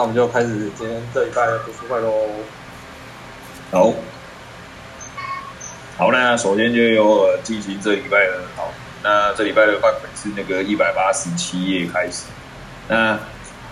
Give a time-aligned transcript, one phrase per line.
[0.00, 0.48] 那我们就开始
[0.78, 2.10] 今天这一拜的读书会喽。
[3.70, 3.92] 好，
[5.98, 8.72] 好，那首先就由我进行这礼拜的好，
[9.04, 12.22] 那这礼拜的范本是那个一百八十七页开始。
[12.88, 13.18] 那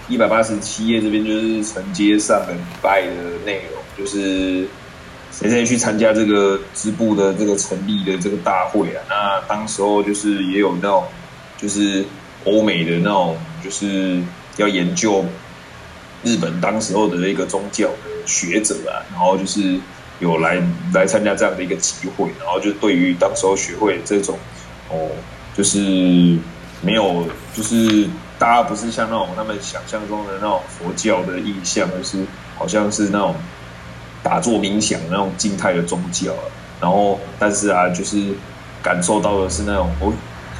[0.06, 3.14] 一百八十七页这边就是承接上个礼拜的
[3.47, 4.69] 内容，就是
[5.33, 9.02] 谁谁去参加这个支部的这个成立的这个大会啊？
[9.08, 11.06] 那当时候就是也有那种，
[11.56, 12.05] 就是
[12.45, 14.20] 欧美的那种，就是
[14.58, 15.24] 要研究。
[16.24, 19.78] 日本当时候的一个宗教的学者啊，然后就是
[20.18, 20.60] 有来
[20.92, 24.36] 来参加这样的一个集会，然后就对于当时候学会这种
[24.91, 25.08] 哦，
[25.56, 25.78] 就是
[26.83, 32.19] 没有，就是大家不是像那种他们想象中的那种佛教的印象，就是
[32.56, 33.36] 好像是那种
[34.20, 36.32] 打坐冥想那种静态的宗教，
[36.80, 38.20] 然后但是啊，就是
[38.82, 40.12] 感受到的是那种哦，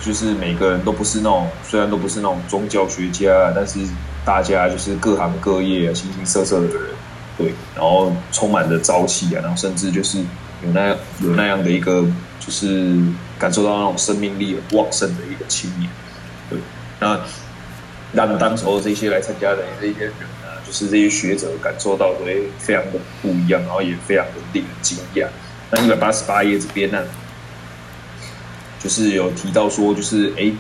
[0.07, 3.81] 就是每个人都不是那种，虽然都不是那种宗教学家，但是。
[4.29, 6.83] 大家就是各行各业啊，形形色色的人，
[7.39, 10.89] 对，然后充满着朝气啊，然后甚至就是有那
[11.23, 12.05] 有那样的一个，
[12.39, 12.95] 就是
[13.39, 15.91] 感受到那种生命力旺盛的一个青年，
[16.51, 16.59] 对，
[17.01, 17.19] 那
[18.13, 20.13] 让当时候这些来参加的这些人
[20.45, 25.27] 啊，就是这些学者感受到会非常的不一样，然后也非常的令人惊讶。
[25.71, 27.03] 那一百八十八页这边呢，
[28.79, 30.53] 就是有提到说，就是哎，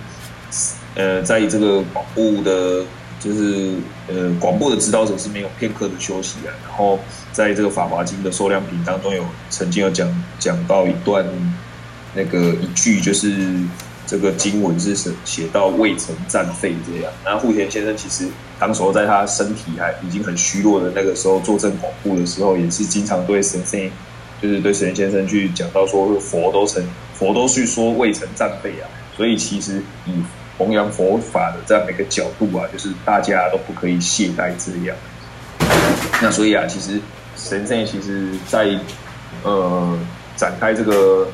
[0.94, 2.82] 呃，在这个保护的。
[3.20, 3.74] 就是
[4.06, 6.54] 呃，广播的指导者是没有片刻的休息啊。
[6.66, 6.98] 然后
[7.32, 11.24] 在这个《法华经》的受量品当中，有曾经有讲讲到一段
[12.14, 13.36] 那个一句，就是
[14.06, 17.12] 这个经文是写写到未曾战废这样。
[17.24, 23.90] 然后户田先生其实当时候在他身体还已经很虚弱的那个时候坐镇广布的时候，也是经常对神仙，
[24.40, 26.82] 就是对神先生去讲到说佛都曾
[27.14, 28.86] 佛都去说未曾战废啊。
[29.16, 30.12] 所以其实以
[30.58, 34.96] 弘扬佛法的这样的一个角度啊，就是大家都不可以懈怠这样。
[36.20, 37.00] 那所以啊，其实
[37.36, 38.76] 神圣其实在
[39.44, 39.96] 呃
[40.36, 41.28] 展开这个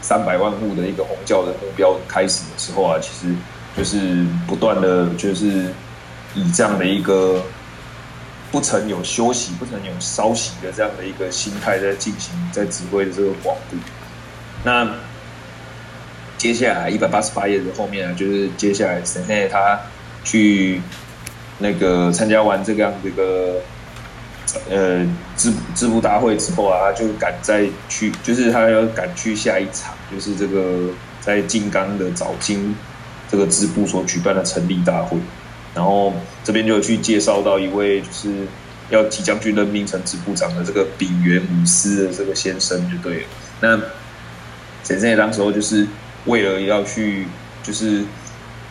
[0.00, 3.34] 三百万户的一个弘教的目标开始的时候啊，其实
[3.76, 5.66] 就是不断的就是
[6.34, 7.42] 以这样的一个
[8.50, 13.76] 不曾有休息、不曾有稍息的这样的一个心态在进行，在指挥的这个广度。
[14.64, 14.88] 那
[16.40, 19.78] 接下来一百八十八页的后面啊，就是接下来神奈他
[20.24, 20.80] 去
[21.58, 23.60] 那个参加完这个样子一个
[24.70, 25.06] 呃
[25.36, 30.88] 支支部大会之后啊，他就赶再去，就是他要赶去下一场，就是这个
[31.20, 32.74] 在金刚的早金
[33.30, 35.18] 这个支部所举办的成立大会，
[35.74, 38.30] 然后这边就有去介绍到一位就是
[38.88, 43.26] 要即将去任命成支部长的这个丙原武司的这个先生就对了。
[43.60, 43.78] 那
[44.82, 45.86] 神奈当时候就是。
[46.30, 47.26] 为了要去，
[47.62, 48.04] 就是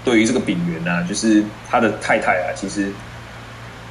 [0.04, 2.88] 对于这个丙原啊，就是他的太太啊，其实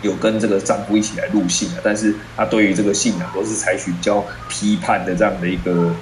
[0.01, 5.95] 有跟这个丈夫一起来入信啊，但是他对于这个信仰都是采取比较批判的这样的一个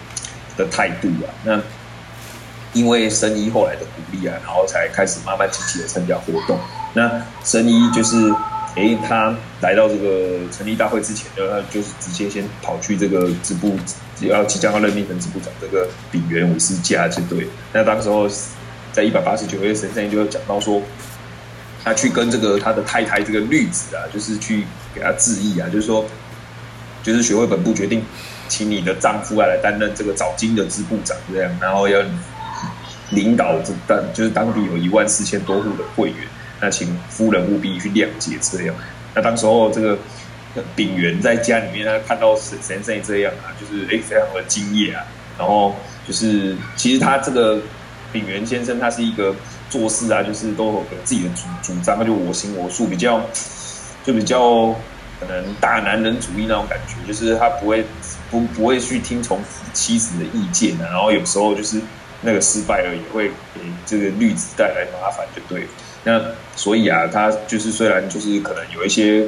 [0.57, 1.29] 的态度啊。
[1.45, 1.61] 那
[2.73, 6.59] 因为神医后来的鼓励啊，然后才开始慢慢积极的参加活动。
[6.95, 7.11] 那
[7.45, 8.17] 神医就是，
[8.77, 13.77] 哎，他来到这个成立大会之前呢，他就是直接先跑去这个支部。
[14.21, 17.47] 要即将要任命成支部长，这个丙原武士家就对。
[17.75, 18.27] 那当时候
[18.91, 20.81] 在一百八十九页神圣就讲到说，
[21.85, 24.65] 他去跟这个他的太太这个绿子啊，就是去
[24.95, 26.03] 给他致意啊，就是说，
[27.03, 28.03] 就是学会本部决定，
[28.49, 32.03] 请你的丈夫啊来担任这个早金的支部长这样，然后要
[33.11, 36.27] 领导这当就是当地有一万四千多户的会员，
[36.61, 38.75] 那请夫人务必去谅解这样。
[39.15, 39.99] 那当时候这个。
[40.75, 45.05] 丙原在家里面，他看到神神圣这样啊，就是哎非常的敬业啊。
[45.39, 45.77] 然后
[46.09, 47.61] 就是其实他这个
[48.11, 49.37] 丙原先生，他是一个
[49.69, 53.21] 做事啊，就是都有自己的主主张，就我行我素，比较
[54.03, 54.75] 就比较
[55.21, 57.85] 可能大男人主义那种感觉，就是他不会
[58.31, 59.39] 不不会去听从
[59.75, 60.89] 妻子的意见啊。
[60.91, 61.79] 然后有时候就是
[62.23, 65.67] 那个失败了，也会给这个绿子带来麻烦，就对。
[66.07, 66.19] 那
[66.55, 69.27] 所以啊，他就是虽然就是可能有一些。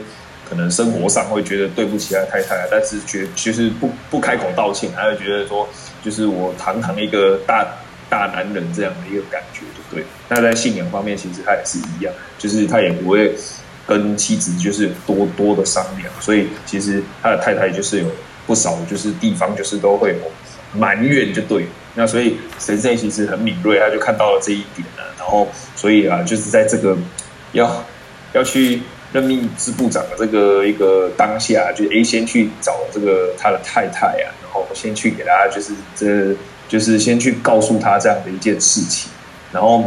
[0.48, 5.68] 可能生活上会觉得对不起他太太，但是觉其实不不开口道歉，他会觉得说，
[6.02, 7.66] 就是我堂堂一个大
[8.08, 10.04] 大男人这样的一个感觉，对不对？
[10.26, 13.34] 那在信仰方面，其实他也是一样，就是他也不会
[13.86, 18.06] 跟妻子就是多多的商量，所以其实他的太太就是有
[18.46, 21.66] 不少就是地方就是都会有埋怨，就对。
[21.94, 25.46] 那所以神圣其实很敏锐，他就看到了这一点了，然然后
[25.76, 26.96] 所以啊，就是在这个
[27.52, 27.84] 要
[28.32, 28.80] 要去。
[29.10, 36.36] 任命支部长的这个一个当下，就 A 先去找这个他的太太啊，然后先去给他就是这
[36.68, 39.10] 就是先去告诉他这样的一件事情，
[39.50, 39.82] 然后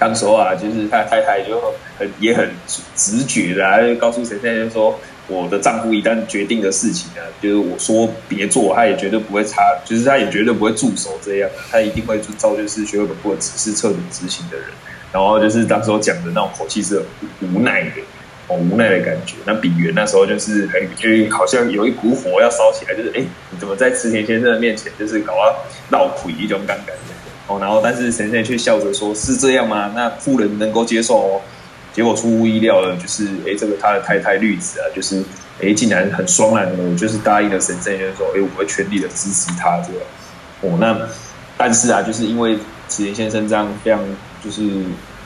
[0.00, 2.50] 当时候啊，就是他太太就很也很
[2.96, 14.66] 直觉的，啊，就告诉神仙说，我的丈夫一旦决定的事情呢，就是我说别做，他也绝对不会差，就是他也绝对不会驻手这样，他一定会遵照就是学会本部的指示彻底执行的人。
[15.12, 17.02] 然后就是当时候讲的那种口气是
[17.40, 18.02] 无奈的，
[18.48, 19.36] 哦，无奈的感觉。
[19.44, 25.56] 那比原那时候就是很，就好像有一股火要烧起来，就是哎，你怎么在池田先生的面前就是搞到
[25.90, 26.92] 闹鬼一种尴尬？
[27.46, 29.90] 哦，然后但是神仙却笑着说：“是这样吗？
[29.94, 31.40] 那夫人能够接受哦？”
[31.92, 35.22] 结果出乎意料的，就是哎，这个他的太太绿子啊，就是
[35.62, 40.02] 哎，竟然很爽朗的，就是答应了神仙，就是说：“哎，我会全力的支持他。”这样
[40.62, 40.98] 哦，那
[41.56, 42.56] 但是啊，就是因为
[42.88, 44.00] 池田先生这样非常。
[44.40, 44.62] 就是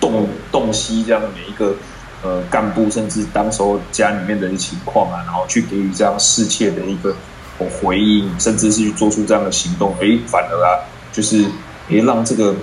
[0.00, 1.76] 洞洞悉这样每一个
[2.23, 7.14] 呃干部，甚至当时候家里面的情况啊，然后去给予这样适切的一个
[7.59, 10.81] 回应，甚至是去做出这样的行动，哎，反而啊，
[11.12, 11.44] 就是
[11.91, 12.55] 哎让这个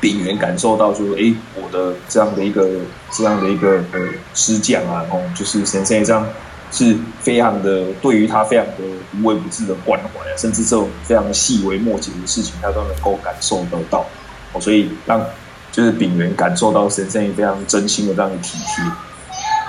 [0.00, 2.68] 丙员感受到说，哎，我的这样的一个
[3.10, 4.00] 这样的一个呃
[4.34, 6.26] 师将啊，哦，就是先生这样
[6.72, 8.72] 是非常的对于他非常的
[9.20, 14.06] 无微不至的关怀啊，甚至这种非常细微末节的事情，他都能够感受得到，
[14.52, 15.24] 哦，所以让。
[15.72, 18.84] 就是丙元感受到神圣非常真心的这样的体贴，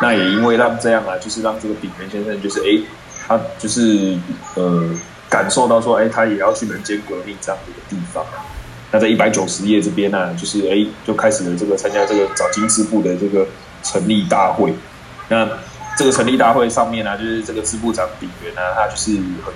[0.02, 2.82] 那也因为让这样啊，就是让这个丙元先生就是哎，
[3.28, 4.18] 他就是
[4.56, 4.90] 呃
[5.30, 8.26] 感受到说哎，他也要去人间革命这样的一个地方。
[8.92, 13.48] 那在一百九十页这边呢，就是哎就开始了这个参加这个早金支部的这个
[13.84, 14.74] 成立大会。
[15.30, 15.48] 那
[15.98, 19.12] 这个成立大会上面呢，就是这个支部长丙元呢，他就是
[19.46, 19.54] 很。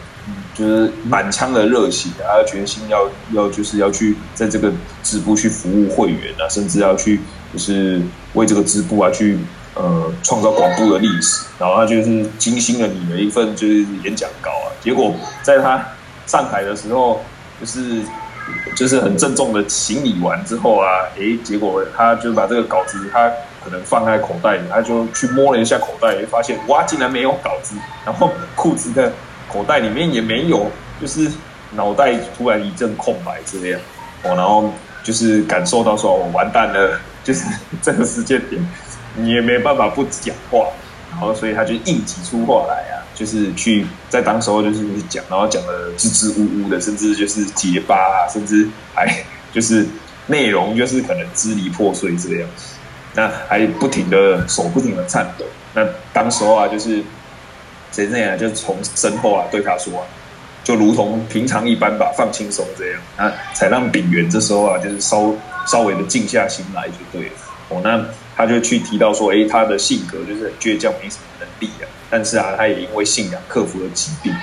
[0.55, 4.71] 就是满腔的热血啊，决心要要就是要去在这个
[5.03, 7.19] 支部去服务会员啊，甚至要去
[7.53, 8.01] 就是
[8.33, 9.37] 为这个支部啊去
[9.75, 11.45] 呃创造广布的历史。
[11.59, 15.85] 然后他就是精心的拟了一份就是演讲稿啊，结果在他
[16.25, 17.21] 上台的时候，
[17.59, 18.01] 就是
[18.75, 20.87] 就是很郑重的行礼完之后啊，
[21.17, 23.31] 诶，结果他就把这个稿子他
[23.63, 27.75] 可能放在口袋里，他就去摸了一下口袋，发现哇，竟然没有稿子，
[28.05, 29.11] 然后裤子的。
[29.47, 30.69] 口袋里面也没有，
[30.99, 31.31] 就是
[31.71, 33.79] 脑袋突然一阵空白这样，
[34.23, 34.69] 哦，然后
[35.03, 37.45] 就是感受到说，我完蛋了，就是
[37.81, 38.61] 这个时间点，
[39.15, 40.65] 你也没办法不讲话，
[41.15, 49.07] 然后所以他就硬挤出话来啊，就是去在当时候就是讲，然后讲的支支吾吾的，甚至就是结巴啊，甚至还
[49.51, 49.85] 就是
[50.27, 52.75] 内容就是可能支离破碎这个样子，
[53.15, 55.81] 那还不停的手不停的颤抖，那
[56.13, 57.03] 当时候啊就是。
[57.91, 60.05] 谁这样就从身后啊对他说，
[60.65, 65.31] 就如同平常一般吧，放轻松这样那，才让炳元这时候啊就是稍
[65.65, 67.33] 稍微的静下心来就对了。
[67.69, 68.03] 哦，那
[68.35, 71.87] 他就去提到说，哎，他的性格就是很倔强，没什么能力啊。
[72.09, 74.33] 但是啊，他也因为信仰克服了疾病。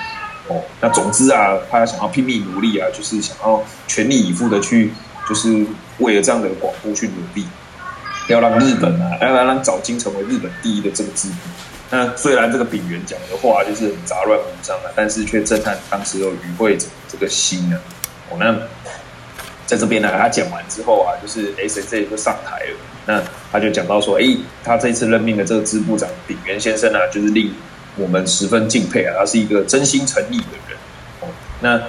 [0.48, 4.92] 哦，那总之啊，他想要拼命努力啊，就是想要全力以赴的去，
[5.28, 5.64] 就是
[5.98, 7.46] 为了这样的广播去努力，
[8.28, 11.34] 要让日本啊，要让早金成为日本第一的这个支部。
[11.90, 17.78] 那虽然这个炳元讲的话就是很杂乱无章啊，但是却震撼当时有与会者这个心啊。
[18.30, 18.52] 哦，那
[19.72, 22.76] 在这边呢，他讲完之后啊，就是 S C 就上台了。
[23.06, 27.50] 那他就讲到说，哎，他这次任命的这个支部长炳元先生啊，就是令
[27.96, 30.78] 我们十分敬佩啊，他是一个真心诚意的人。
[31.62, 31.80] 那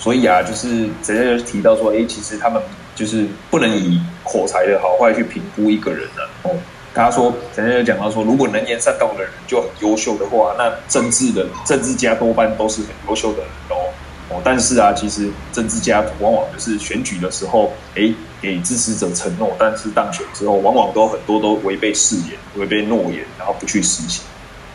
[0.00, 2.60] 所以啊，就是直接就提到说，哎，其实他们
[2.96, 6.56] 就是不能以口才的好坏去评估一个人的哦。
[6.92, 13.94] 他说，陈先生讲到说，如果能言善道的人就很优秀的话，那政治的政治家多半都是很优秀的人哦。
[14.30, 24.22] 哦，但是啊，其实政治家往往就是选举的时候，哎，给支持者承诺，但是当选之后，往往都很多都违背誓言、违背诺言，然后不去实行。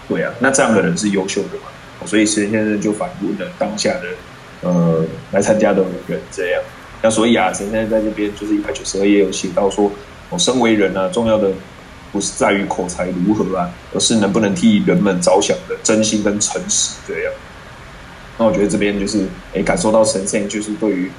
[0.08, 2.06] 对啊，那这样的人是优秀的嘛？
[2.06, 4.08] 所以石先生就反问了当下的
[4.62, 6.62] 呃来参加的人这样。
[7.02, 9.92] 那所以啊，石先生在这边就是一百九十二页有写到说，
[10.30, 11.52] 我身为人啊，重要的。
[12.12, 17.34] 不是在于口才如何啊，而是能不能替人们着想的真心跟诚实这样。
[18.38, 21.12] 那我觉得这边就是，哎，感受到神圣就是对于，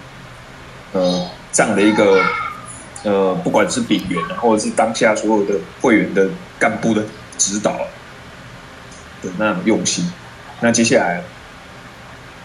[0.92, 2.22] 呃，这样的一个，
[3.04, 6.28] 呃，不管是丙员啊，或者是当下所有的会员的
[6.58, 7.02] 干部的
[7.38, 7.72] 指导
[9.22, 10.10] 的那种用心。
[10.60, 11.22] 那接下来，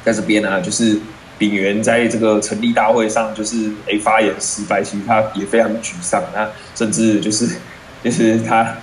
[0.03, 0.99] 在这边呢，就是
[1.37, 7.49] 丙员在这个成立大会上，就是哎发言失败，其实他也非常沮丧，那甚至就是。
[8.01, 8.77] 就是他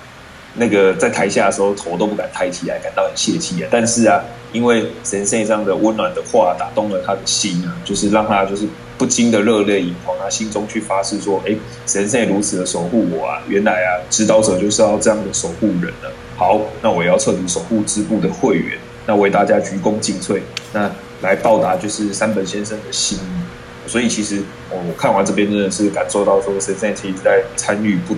[0.59, 3.69] 那个在台下的时候，头都不敢抬起来，感到很泄气啊。
[3.71, 4.23] 但是啊，
[4.53, 11.55] 因为神圣这样的温暖的话打动了他的心啊，就是让他就是不禁的热泪盈眶，他心中去发誓说：“哎，
[11.87, 13.43] 神圣如此的守护我啊！
[13.47, 16.11] 原来啊，指导者就是要这样的守护人了。
[16.37, 20.41] 好，那我也要彻底守护支部的会员，那为大家鞠躬尽瘁，
[20.73, 23.89] 那来报答就是山本先生的心意。
[23.89, 28.17] 所以其实我看完这边真的是感受到说，神圣其实在参与不。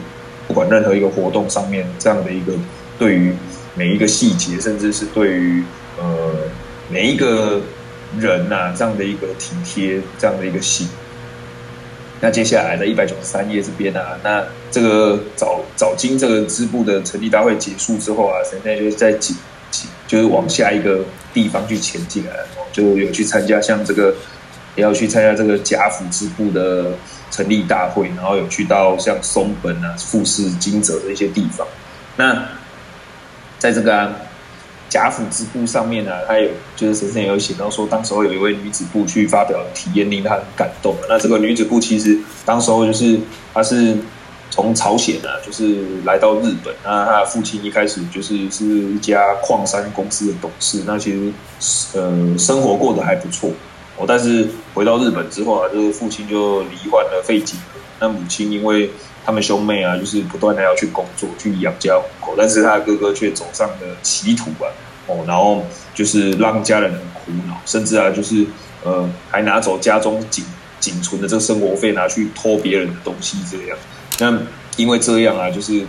[0.48, 2.52] 不管任何一个活动上面这样的一个
[2.98, 3.32] 对于
[3.76, 5.62] 每一个细节，甚至是对于
[6.00, 6.34] 呃
[6.90, 7.60] 每一个
[8.18, 10.88] 人呐这样的一个体贴，这样的一个心。
[12.20, 19.36] 那接下来的一百九十三页这边啊，那这个早早经这个支部的成立大会结束之后啊，现在就是在几
[19.70, 22.32] 几就是往下一个地方去前进啊，
[22.72, 24.12] 就有去参加像这个
[24.74, 26.90] 也要去参加这个贾府支部的
[27.30, 31.66] 成立大会，然后有去到像松本啊、富士、金泽的一些地方。
[32.16, 32.44] 那
[33.58, 34.12] 在这个啊。
[34.90, 40.96] 贾府支部上面呢，他有就是神圣有写到说，当时候有一位女子部去发表体验，令他很感动。
[41.10, 43.20] 那这个女子部其实当时候就是
[43.52, 43.94] 她是
[44.50, 46.74] 从朝鲜啊，就是来到日本。
[46.82, 51.30] 那她的父亲一开始就是是一家矿山公司的董事，那其实
[51.92, 53.50] 呃生活过得还不错。
[53.98, 57.80] 哦，但是回到日本之后啊，就是父亲就罹患了肺结核。
[58.00, 58.88] 那母亲因为
[59.26, 64.70] 他们兄妹啊，就是不断的要去工作，去养家糊口，但是他哥哥却走上了歧途啊，
[65.08, 65.64] 哦，然后
[65.94, 68.46] 就是让家人很苦恼，甚至啊，就是
[68.84, 70.44] 呃，还拿走家中仅
[70.78, 73.76] 仅存的这个生活费，拿去偷别人的东西，这样。
[74.20, 74.38] 那
[74.76, 75.84] 因为这样啊，就是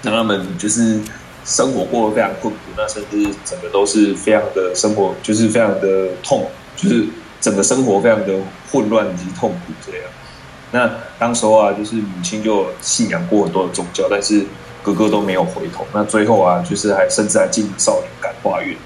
[0.00, 0.98] 让他们就是
[1.44, 7.04] 生活过得非常困苦，那甚至整个都是非常的生活，就是非常的痛，就是
[7.40, 8.32] 整个生活非常的
[8.70, 10.02] 混乱以及痛苦这样。
[10.70, 14.44] 那当时候啊，就是母亲就信仰过很多的宗教，但是
[14.82, 15.84] 哥哥都没有回头。
[15.92, 18.76] 那最后啊，就是还甚至还进少年感化院。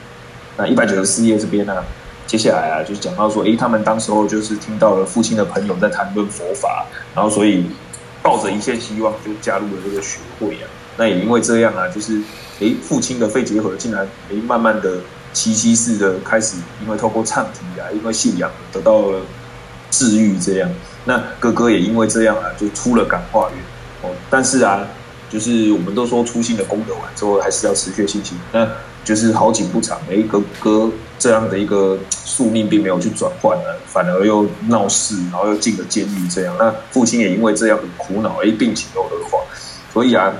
[0.56, 1.84] 那一百九十四页这边呢，
[2.26, 7.66] 接下来啊，就是讲到说，诶，他们当时候就是听到了父亲的朋友在谈论佛法，然后所以
[8.22, 10.70] 抱着一切希望就加入了这个学会啊。
[10.96, 12.20] 那也因为这样啊，就是
[12.61, 14.99] 诶，父亲的肺结核竟然诶，慢慢的
[15.32, 19.20] 奇迹似的开始，因为透过唱题啊，因为信仰得到了
[19.90, 20.70] 治愈，这样。
[21.04, 23.58] 那哥哥也因为这样啊，就出了感化院
[24.02, 24.14] 哦。
[24.30, 24.86] 但是啊，
[25.30, 28.38] 就是我们都说初心的功德完之后，还是要持续信心。
[28.52, 28.68] 那
[29.04, 36.28] 就是好景不长，哎，哥哥这样的一个宿命并没有去转换呢，反而又闹事，然后又进了监狱。
[36.28, 39.38] 这样，那父亲也因为这样很苦恼，哎，病情又恶化。
[39.92, 40.32] 所以啊，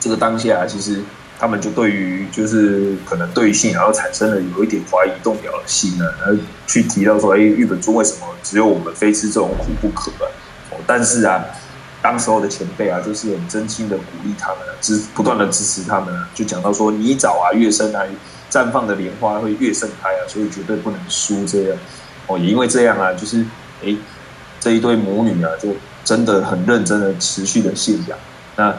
[0.00, 1.02] 这个当下其实
[1.38, 6.34] 他们就对于就是可能对于信仰产生了有一点怀疑动摇的心呢，然后
[6.66, 8.26] 去提到说，哎，日本尊为什么？
[8.42, 10.26] 只有我们非吃这种苦不可啊！
[10.70, 11.44] 哦，但是啊，
[12.02, 18.02] 当时候的前辈啊，就是很真心的鼓励他们，支不断的支持他们啊，就讲到说，泥沼啊越深啊，
[18.50, 21.78] 绽放的莲花会越盛开啊，所以绝对不能输这样。
[22.26, 23.44] 哦，也因为这样啊，就是
[23.84, 23.94] 哎，
[24.58, 25.68] 这一对母女啊，就
[26.04, 28.18] 真的很认真的持续的信仰。
[28.56, 28.74] 那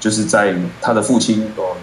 [0.00, 1.74] 就是在他的父亲哦，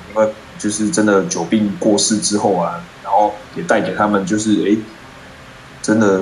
[0.58, 4.78] 就是真的久病过世之后啊，然后也带给他们就是哎，
[5.82, 6.22] 真的。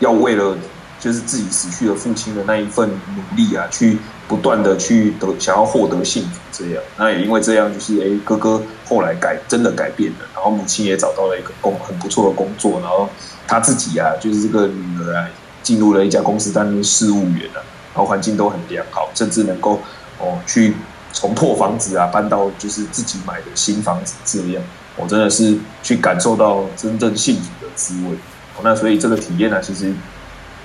[0.00, 0.58] 要为了
[0.98, 13.08] 就是自己死去的父亲的那一份努力啊，去不断的去得想要获得幸福，这样那也因为这样，就是哎哥哥后来改真的改变了，然后母亲也找到了一个工很不错的工作，然后
[13.46, 15.28] 他自己啊就是这个女儿啊
[15.62, 17.62] 进入了一家公司担任事务员啊，
[17.94, 19.80] 然后环境都很良好，甚至能够
[20.18, 20.74] 哦去
[21.14, 24.62] 从破房子啊搬到就是自己买的新房子这样，
[24.96, 28.16] 我真的是去感受到真正幸福的滋味。
[28.62, 29.92] 那所以这个体验呢，其实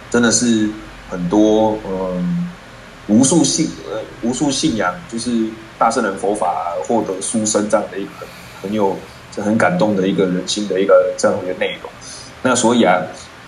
[0.09, 0.69] 真的是
[1.09, 2.49] 很多嗯，
[3.07, 5.45] 无数信呃无数信仰，就是
[5.77, 8.11] 大圣人佛法获得殊胜这样的一个
[8.61, 8.95] 很有
[9.37, 11.91] 很感动的一个人心的一个这样的一个内容。
[12.41, 13.01] 那所以啊，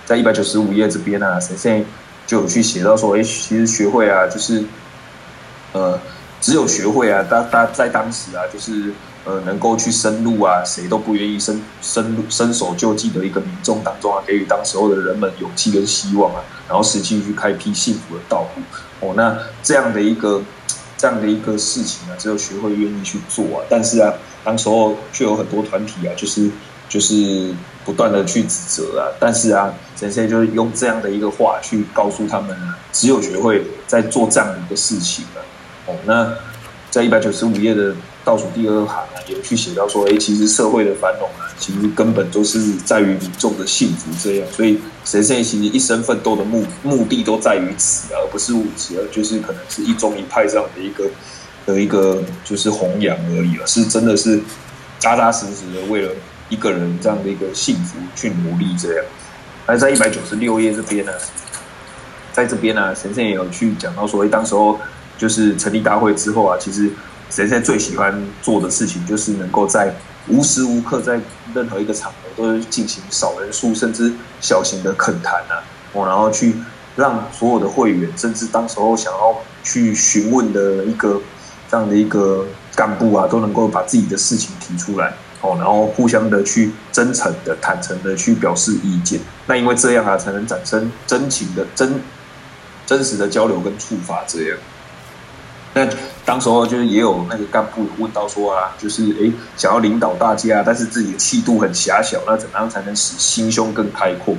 [0.06, 1.86] 在一百九十五页这边呢，神仙
[2.28, 4.64] 就有去写到说，哎，其实学会啊，就是
[5.74, 6.00] 呃，
[6.42, 8.92] 只有学会啊，当当在当时啊，就是。
[9.24, 18.64] 呃，能够去深入啊，谁都不愿意伸深伸手救济的一个民众当中啊，给予当时候的人们勇气跟希望啊，然后实际去开辟幸福的道路。
[19.00, 20.42] 哦，那这样的一个
[20.98, 23.62] 这样的一个事情啊，只有学会愿意去做啊。
[23.70, 24.12] 但是啊，
[24.44, 26.50] 当时候却有很多团体啊，就是
[26.90, 27.54] 就是
[27.86, 29.06] 不断的去指责啊。
[29.20, 35.46] 但是啊，先生就是用这样的一个话去告诉他们啊，只有学会在做这样的一个事情啊。
[35.88, 36.34] 哦，那
[36.90, 37.96] 在一百九十五页的。
[38.24, 44.48] 倒数第二行啊，有去写到说，哎，其实社会的繁荣啊，其实根本都是在于民众的幸福这样。
[44.52, 51.10] 所以神仙其实一生奋斗的目目的都在于此，而不是物质，而就是可能是一宗一派这样的一个
[51.66, 54.40] 的一个就是弘扬而已，了是真的是
[55.00, 56.12] 扎扎实实的为了
[56.48, 59.06] 一个人这样的一个幸福去努力这样。
[59.66, 61.12] 而在一百九十六页这边呢，
[62.32, 64.80] 在这边呢，神仙也有去讲到说，哎，当时候
[65.22, 66.90] 就是成立大会之后啊，其实。
[67.34, 69.96] 神仙最喜欢做的事情，就是能够在
[70.28, 71.18] 无时无刻，在
[71.56, 74.12] 任何一个场合，都进行少人数甚至
[74.42, 75.64] 小型的恳谈啊，
[75.94, 76.54] 哦，然后去
[76.98, 81.22] 让所有的会员，甚至当时候想要去询问的一个
[81.70, 89.22] 这样的一个干部啊，都能够把自己的事情提出来哦，然后互相的去真诚的、坦诚的去表示意见。
[89.46, 92.02] 那因为这样啊，才能产生真情的真
[92.86, 94.58] 真实的交流跟触发这样。
[95.74, 95.88] 那
[96.26, 104.36] 当时候就是也有那个干部问到说啊，就是诶想要领导大家，但是自己的气度很狭小，那怎么样才能使心胸更开阔？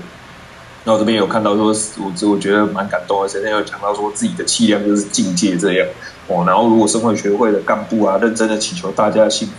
[0.85, 5.89] 那我这边有看到说，我我觉得蛮感动的，现在有讲到说自己的气量就是境界这样
[6.27, 6.45] 哦。
[6.47, 9.55] 然后如果生活学会的干部啊，认真的祈求大家的幸福，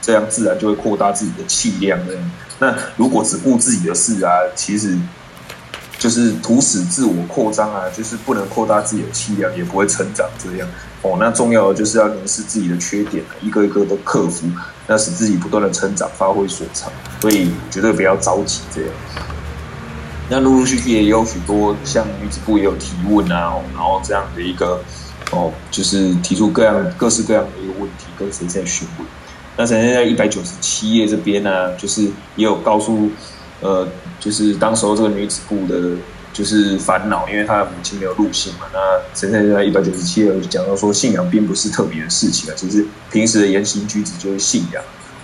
[0.00, 2.30] 这样自然就会扩大自己的气量这样。
[2.58, 4.96] 那如果只顾自己的事啊，其实。
[5.98, 10.68] 就是图使自我扩张啊，就是不能扩大自己的气量，也不会成长这样
[11.02, 11.16] 哦。
[11.18, 14.46] 那重要的就是要凝视自己的缺点，一个一个的克服，
[14.86, 16.88] 那使自己不断的成长，发挥所长。
[17.20, 18.90] 所以绝对不要着急这样。
[20.30, 24.80] 那陆陆续续也有许多像女子部也有提问啊，然后这样的一个
[25.32, 29.06] 哦，就是提出各样各式各样的一个问题，跟谁在询问。
[29.56, 32.02] 那现在在一百九十七页这边呢，就是
[32.36, 33.10] 也有告诉。
[33.60, 33.84] 呃，
[34.20, 35.96] 就是当时候这个女子部的，
[36.32, 38.66] 就是烦恼，因为她的母亲没有入信嘛。
[38.72, 38.78] 那
[39.14, 44.82] 现在在一百九十七页就讲到说，信仰并不是特别的事情啊，其实平时的言行举止就是信仰。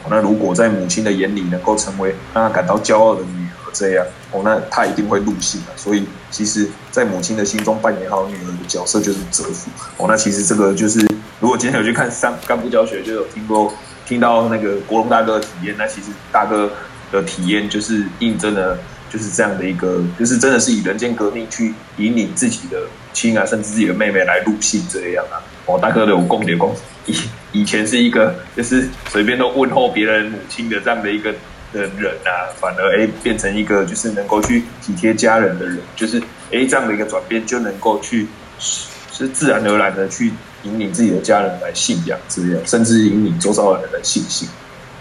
[0.08, 5.74] 那如果在母亲的眼里能够成为让她感到骄傲的女儿，这样哦，那她一定会入信啊。
[5.76, 10.06] 所以，其实，在母亲的心中扮演好女儿的角色就是折服哦。
[10.08, 11.00] 那其实这个就是，
[11.40, 13.72] 如果今天有去看上干部教学，就有听过
[14.06, 16.70] 听到那个国龙大哥的体验，那其实大哥。
[17.12, 18.78] 的体验就是印证了，
[19.10, 25.38] 就是这样的一个，就是真的是以人间革命去引领自己的亲啊，甚至自己的妹妹来入信这样啊。
[25.66, 26.74] 哦，大哥的有共点共，
[27.06, 27.16] 以
[27.52, 31.32] 以前是一个就是随便都问候别人母亲的这样的一个
[31.72, 36.20] 的人啊，反而哎变成一个就是能够去体贴家人的人，就是
[36.52, 38.26] 哎这样的一个转变就能够去
[38.58, 40.32] 是自然而然的去
[40.64, 44.48] 引领自己的家人来信仰这样，甚至引领周遭的人的信心。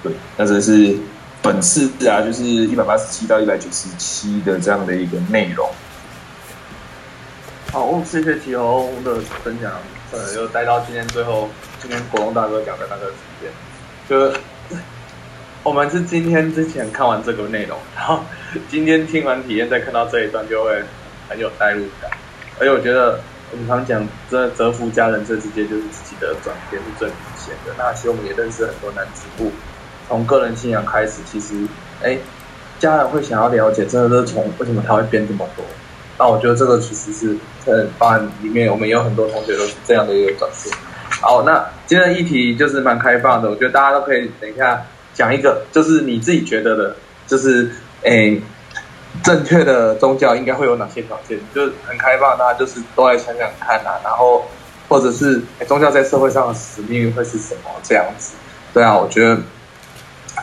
[0.03, 0.95] 对，那这是。
[1.43, 5.69] 本次啊，就是一百八十七到一百九十七的这样的一个内容。
[7.69, 9.69] 好，谢谢提红的分享，
[10.13, 11.49] 呃，又带到今天最后，
[11.81, 13.51] 今天国龙大哥讲的那个时间，
[14.07, 14.39] 就是
[15.63, 18.21] 我们是今天之前看完这个内容，然后
[18.69, 20.81] 今天听完体验再看到这一段，就会
[21.27, 22.09] 很有代入感。
[22.57, 23.19] 而且我觉得
[23.51, 27.73] 我们常讲，这折服家人这之间就是自己的转变是最明显的。
[27.77, 29.51] 那其实我们也认识很多男子部。
[30.07, 31.55] 从个人信仰开始，其实，
[32.03, 32.17] 哎，
[32.79, 35.65] 家人会想要了解，真的是从为什么他会变这么多？
[36.19, 37.35] 那我觉得这个其实是
[37.65, 40.75] 在班里面，我们有很多同学都是这样的一个转变。
[41.21, 47.71] 好，那今天的议题就是蛮开放的，我觉得大家都可以等一下讲一个，就是你自己觉得的，就是
[48.03, 48.37] 哎，
[49.23, 51.39] 正确的宗教应该会有哪些条件？
[51.55, 54.45] 就是很开放，大家就是都来想想看啊，然后
[54.87, 58.35] 或者是宗教在社会上的使命会是什么这样子？
[58.73, 59.39] 对啊，我觉得。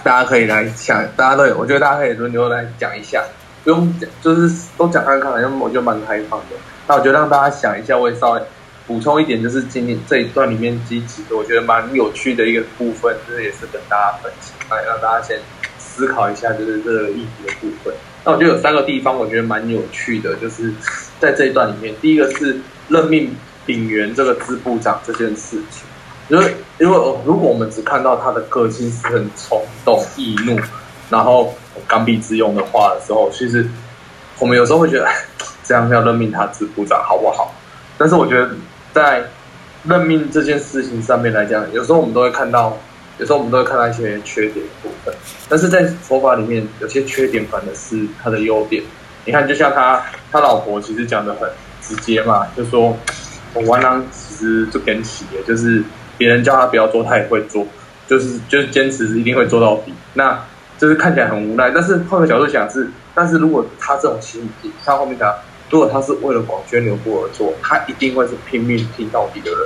[0.03, 3.23] 大家可以来想，大家都有，我觉得大家可以轮流来讲一下，
[3.63, 6.57] 不用讲，就是都讲看看，因为我觉得蛮开放的。
[6.89, 8.41] 那我觉得让大家想一下，我也稍微
[8.87, 15.39] 补充一点，就是今天这一段里面积极的我觉得蛮有趣的一个部分，就是也是跟大家分享，来让大家先
[15.79, 17.95] 思考一下，就是这个议题的部分。
[18.25, 20.73] 那我觉得有三个地方我觉得蛮有趣的，就是
[21.19, 22.59] 在这一段里面，第一个是
[22.89, 23.35] 任命
[23.67, 25.85] 丙元这个支部长这件事情。
[26.31, 30.57] 因为，因为如果我们只看到他的个性是很冲动、易怒，
[31.11, 31.53] 然后
[31.89, 33.69] 刚愎自用的话的时候，其实
[34.39, 35.09] 我们有时候会觉得，
[35.65, 37.53] 这样要任命他支部长好不好？
[37.99, 38.49] 但是我觉得，
[38.93, 39.25] 在
[39.83, 42.77] 任命这件事情上面来讲，有时候我们都会看到，
[43.19, 45.13] 有时候我们都会看到一些缺点的部分。
[45.49, 48.85] 但是在佛法里面，有些缺点反而是他的优点。
[49.25, 51.51] 你看，就像他他老婆其实讲的很
[51.83, 52.97] 直接嘛，就说
[53.53, 55.83] 我弯郎其实就跟企业就是。
[56.21, 57.67] 别人叫他不要做，他也会做，
[58.07, 59.95] 就是就是坚持一定会做到底。
[60.13, 60.39] 那
[60.77, 65.35] 就是看起来很无奈，但是换个角度想是，但是如果他这种心理，他后面讲，
[65.71, 69.61] 如果他是为了广宣流布而做，他一定会是拼命拼到底的人。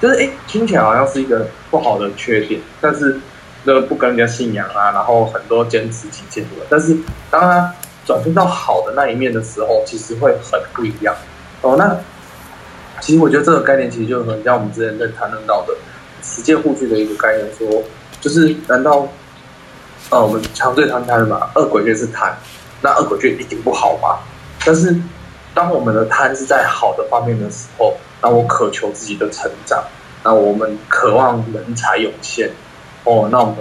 [0.00, 3.20] 就是哎，听起来好像是一个不好的缺点，但是
[3.64, 6.64] 那个不跟人家信仰啊，然后很多坚持己见的。
[6.70, 6.96] 但是
[7.30, 7.70] 当他
[8.06, 11.14] 转变到好的那一面的时候，其实会很不一样。
[11.60, 11.94] 哦，那。
[13.02, 15.74] 其实我觉得这个概念其实就很像我们之前在谈论到的
[16.22, 17.82] 实践护具的一个概念，说
[18.20, 19.08] 就是难道
[20.08, 22.32] 呃我们常对贪贪嘛，恶鬼就是贪，
[22.80, 24.20] 那恶鬼就一定不好吗？
[24.64, 24.96] 但是
[25.52, 29.82] 当我们的贪是在好的方面的时候，那我渴求自己的成长，
[30.22, 32.48] 那我们渴望人才涌现，
[33.02, 33.56] 哦，那我们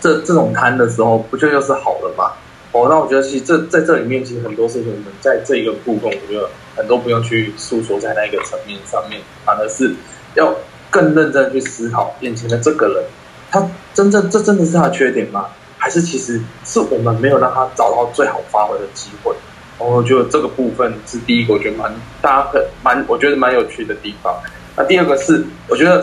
[0.00, 2.32] 这这种贪的时候，不就又是好的吗？
[2.72, 9.94] 哦，那我觉得其实这在这里面，其实很多事情，我们在这一个部分，我觉得很多不用去诉说在那一个层面上面，反而是
[10.34, 10.54] 要
[10.90, 13.04] 更认真去思考眼前的这个人，
[13.50, 15.46] 他真正这真的是他的缺点吗？
[15.76, 19.34] 还是其实是我们没有让他找到最好发挥的机会？
[19.78, 24.34] 我觉得这个部分是第一个，我觉得蛮大家很蛮我觉得蛮有趣的地方。
[24.76, 26.02] 那第二个是，我觉得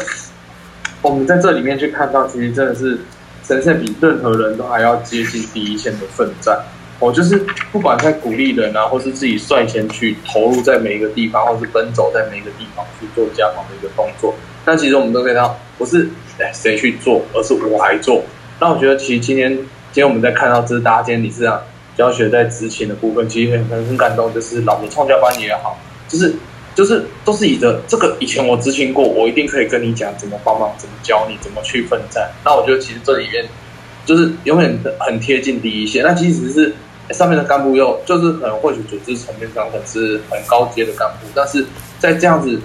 [1.01, 2.99] 我们在这里面去看到，其实真的是
[3.49, 6.55] 神圣比任何人都还要接近第一线的奋战。
[6.99, 7.35] 我就是
[7.71, 14.35] 不管在鼓励人啊，或是自己率先去投入在每一个地方，或是奔走在每一个地方去做加防的一个动作。
[14.63, 16.07] 但其实我们都可以看到，不是
[16.38, 18.23] 哎谁去做，而是我还做。
[18.59, 21.59] 那我觉得其实今天今天我们在看到这是大家今天理事长
[21.97, 24.31] 教学在执勤的部分，其实很很很感动。
[24.31, 26.35] 就是老的创教班也好，就是
[26.75, 32.29] 就是都是以的这个以前我执行过，我一定可以跟你讲怎么帮忙，怎么教你，怎么去奋战。
[32.43, 33.45] 那我觉得其实这里面
[34.05, 36.03] 就是永远很贴近第一线。
[36.03, 36.75] 那其实是。
[37.12, 41.65] 上面的干部又就是可能或许组织层面上很是很高阶的干部，但是
[41.97, 42.62] 在这样子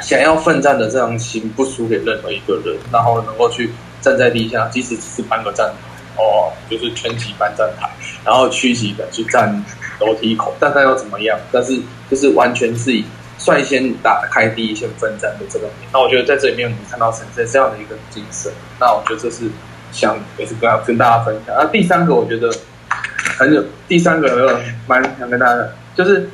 [0.00, 7.88] 想要奋战的这样心不输给任何一个人，然后能够去站在地下，即使只是搬个站台，哦，就是全级搬站台，
[8.24, 9.64] 然后区级的去站
[10.00, 11.38] 楼梯口，但那又怎么样？
[11.52, 11.78] 但是
[12.10, 13.04] 就是完全是以
[13.38, 19.44] 率先打开第一线奋战的这个，那我觉得在这里面我们看到神圣这样的一个精神，那我觉得这是
[19.92, 21.54] 想也是跟跟大家分享。
[21.56, 22.50] 那第三个，我觉得。
[23.38, 26.28] 很有第三个蛮想跟大家，就是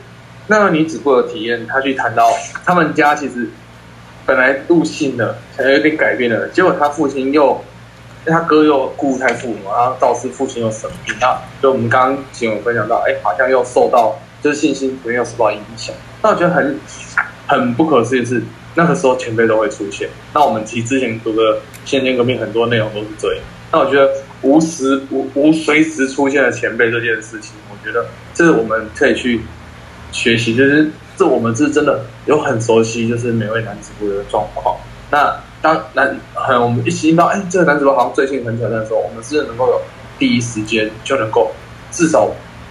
[0.49, 2.29] 那个女子过的体验，她去谈到
[2.65, 3.49] 他们家其实
[4.25, 7.63] 本来入信的，想要有点改变了，结果他父亲又
[8.27, 16.79] 他哥又故态父母，然后导致父亲又生病，那就我们刚刚请我分享到，哎，好像又受到就是信心没有受到影响，那我觉得很
[17.47, 18.43] 很不可思议是
[18.75, 21.43] 那个时候前辈都会出现，那我们其实之前读的
[21.85, 24.11] 《先天革命》很多内容都是这样，那我觉得。
[24.43, 29.41] 无时无无随时出现的前辈这件事情，我觉得这是我们可以去
[30.13, 34.77] 学习，就是这我们是真的有很熟悉，就是每位男子部的状况。
[35.11, 35.35] 那
[35.67, 39.83] 当男很我们一听到，哎，这个男主播好像最近很挑战的时候，我们是能够有
[40.17, 41.51] 第一时间就能够
[41.91, 42.31] 至少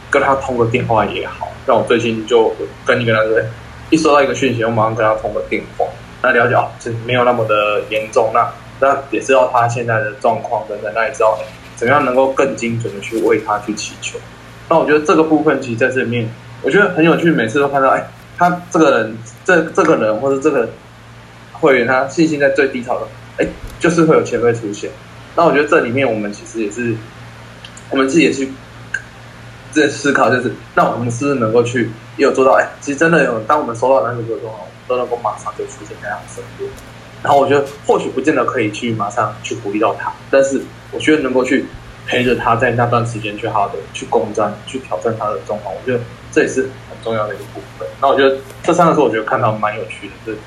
[0.09, 1.51] 跟他通个电话也好。
[1.65, 2.55] 让我最近就
[2.85, 3.45] 跟一个男子，
[3.89, 5.85] 一收到一个讯息，我马上跟他通个电话，
[6.21, 11.37] 那了解哦，这没有那么的严重，那那也知道他现在的状况等等，那也知道。
[11.75, 14.17] 怎样能够更精准的去为他去祈求？
[14.69, 16.29] 那我觉得这个部分其实在这里面，
[16.61, 17.29] 我觉得很有趣。
[17.29, 20.69] 每次都看到，哎，他这个人，这这个人或者这个
[21.65, 23.47] 会员，他信心在最低潮的，哎，
[23.79, 24.89] 就是会有前辈出现。
[25.35, 26.95] 那我觉得这里面我们其实也是，
[27.89, 28.53] 我们自己也去
[29.71, 32.51] 在思考，就是那我们是不是能够去也有做到？
[32.53, 36.69] 哎，其实真的有，当我们收到那个时候，都能够马上就出现在他身边。
[37.23, 40.61] 然后我觉得或许不见得可以去马上去鼓励到他，但是。
[40.91, 41.65] 我觉得能够去
[42.07, 46.01] 陪着他在那段时间去好好的去攻占、去挑战他的状况，我觉得
[46.31, 47.85] 这也是很重要的一个部分。
[47.99, 50.37] 那我觉得这三个是我觉得看到蛮有趣的，是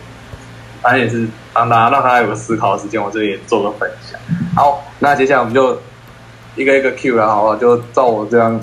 [0.82, 4.18] 反正也是让大家让他有个思考的时间，我这里也做个分享。
[4.54, 5.80] 好，那接下来我们就
[6.56, 7.56] 一个一个 Q 了，好不好？
[7.56, 8.60] 就照我这样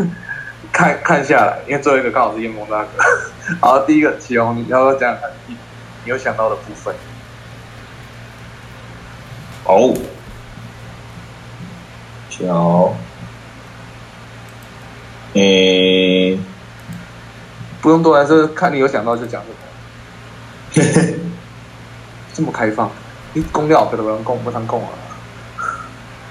[0.72, 2.88] 看看下来，因为最后一个刚好是叶梦大哥。
[3.60, 5.16] 好，第一个启宏，你要讲
[5.46, 5.56] 你
[6.04, 6.94] 有想到的部分。
[9.64, 9.94] 哦。
[12.28, 12.94] 小，
[15.32, 16.38] 诶，
[17.80, 21.16] 不用多，还是看你有想到就讲什么。
[22.36, 22.90] 这么开放，
[23.32, 24.90] 你供料可能不能供，不能供啊。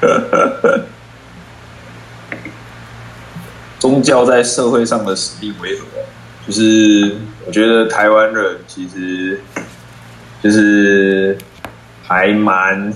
[3.80, 5.86] 宗教在社会上的使命为何？
[6.46, 7.16] 就是
[7.48, 9.42] 我觉得台湾人其实
[10.44, 11.36] 就是
[12.04, 12.94] 还蛮。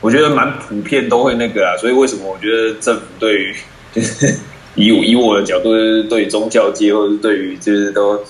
[0.00, 3.56] 我觉得蛮普遍都会那个啊，所以为什么我觉得政府对于
[3.92, 4.34] 就是
[4.76, 5.70] 以以我的角度，
[6.08, 8.22] 对于宗教界或者是对于就是都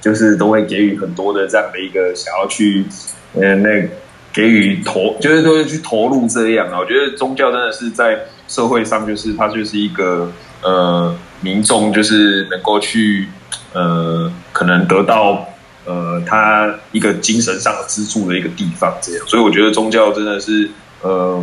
[0.00, 2.84] 就是都会给予很多的这样的一个想要去
[3.34, 3.88] 嗯那
[4.32, 6.78] 给予投就是都会去投入这样啊。
[6.78, 10.30] 我觉得宗教真的是在社会上就是它就是一个
[10.62, 13.28] 呃民众就是能够去
[13.72, 15.46] 呃可能得到
[15.84, 20.68] 呃他一个精神上的支柱的一个地方这样，所以我觉得宗教真的是。
[21.02, 21.42] 呃，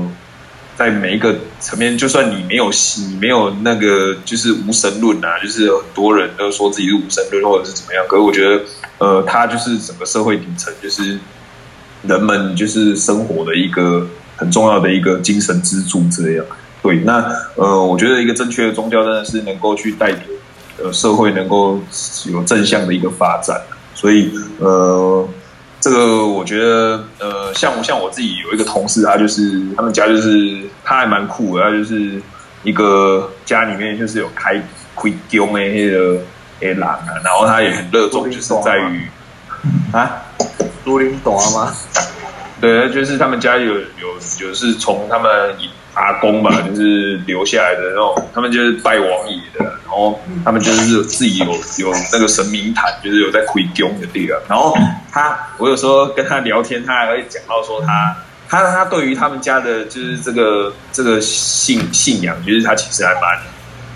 [0.76, 8.62] 在每一个层面，就算你没有你没有那个就是无神论啊，就是很多人都说自己是无神论或者是怎么样，可是我觉得，
[9.00, 11.17] 呃，它就是整个社会底层，就是
[12.04, 16.46] 人们就是生活的一个很重要的一个精神支柱这样。
[16.82, 20.22] 对，那呃，我觉得一个正确的宗教真的是能够去带给
[20.84, 21.80] 呃社会能够
[22.32, 23.60] 有正向的一个发展，
[23.94, 25.28] 所以呃。
[25.80, 32.20] 这个我觉得，呃，像像我自己有一个同事，他就是他们家就是他还蛮酷的，他就是
[32.64, 34.56] 一个家里面就是有开
[34.96, 36.20] 开丢的那个
[36.62, 39.08] 诶狼啊，然后他也很热衷，就是在于
[39.94, 40.26] 啊，
[40.88, 41.76] 竹林懂了吗？
[42.62, 45.30] 对，就是他们家有有有是从他们
[45.93, 51.45] 阿公吧， 就是留下来的那种，他们就是拜王爷的，然后他们就是自己有
[51.78, 54.39] 有那个神明坛，就是有在亏宫的地方。
[54.47, 54.73] 然后
[55.12, 58.15] 他，我有时候跟他聊天，他还会讲到说他
[58.47, 63.38] 他他对于他们家的就是这个这个信信仰，就是他其实还蛮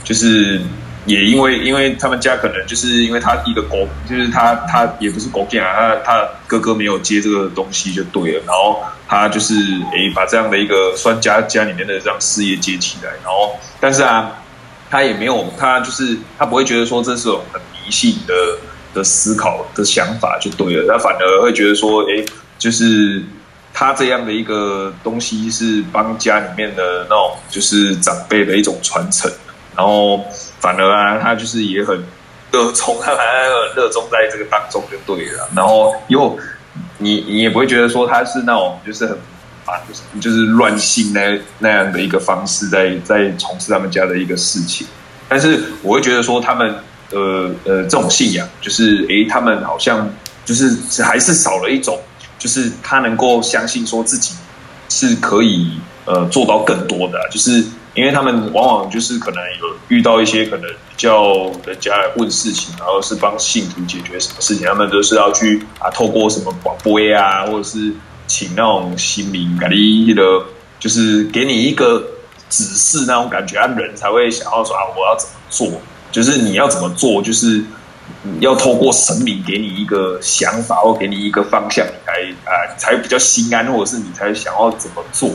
[0.03, 0.59] 就是。
[1.05, 14.31] 也因为，因为他们家可能就是因为他一个狗，就是他他也不是狗店啊，他他哥哥没有接这个东西就对了，然后他就是诶把这样的一个算家家里面的这样事业接起来，然后但是啊，
[14.91, 18.33] 他也没有他就是他不会觉得说这是种很迷信的
[18.93, 22.23] 的思考的想法就对了，他反而会觉得说诶
[22.59, 23.23] 就是
[23.73, 29.31] 他这样的一个东西是帮家里面的那种就是长辈的一种传承，
[29.75, 30.23] 然后。
[30.61, 31.97] 反而啊，他就是也很
[32.51, 35.49] 热衷，他还很热衷在这个当中就对了。
[35.55, 36.37] 然后又
[36.99, 39.17] 你你也不会觉得说他是那种就是很
[39.65, 44.85] 啊，就是就是乱性那那样的一个方式在在从事他们家的一个事情。
[45.27, 46.75] 但是我会觉得说他们
[47.09, 50.07] 呃呃这种信仰，就是诶他们好像
[50.45, 51.99] 就是还是少了一种，
[52.37, 54.35] 就是他能够相信说自己
[54.89, 55.71] 是可以
[56.05, 57.65] 呃做到更多的，就是。
[57.93, 67.91] 因为他们往往就是可能有遇到一些可能叫人家问事情，然后是帮信徒解决什么事情，他们都是要去啊透过什么广播啊，或者是
[68.27, 70.21] 请那种心灵感应的，
[70.79, 72.01] 就是给你一个
[72.49, 75.81] 指示那种感觉，啊人才会想要说啊我要怎么做，
[76.13, 77.61] 就是你要怎么做，就是
[78.39, 85.29] 要透过神明给你一个想法或给你一个方向，你才啊才比较心安，或者是你才想要怎么做，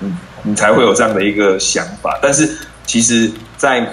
[0.00, 0.16] 嗯。
[0.46, 2.48] 你才会有这样的一个想法，但是
[2.86, 3.92] 其实，在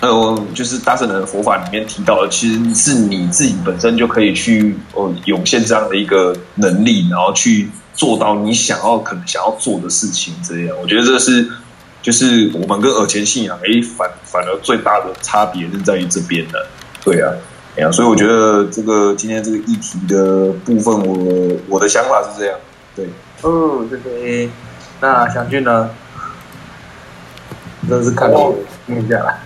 [0.00, 10.34] 呃，就是大圣的佛法里面提到的，其实是你自己本身就可以去哦涌现这样的一个能力，然后去做到你想要可能想要做的事情。
[10.46, 11.48] 这样，我觉得这是
[12.02, 16.66] 就是我们跟耳前信仰哎反反而最大的差别是在于这边的。
[17.02, 17.32] 对啊，
[17.78, 22.58] 哎呀，所以我觉得这个今天这个议题的部分，我我的想法是这样。
[22.94, 23.06] 对，
[23.40, 24.50] 哦，这个。
[25.04, 25.90] 那祥俊呢？
[27.86, 29.38] 真是看过听下来。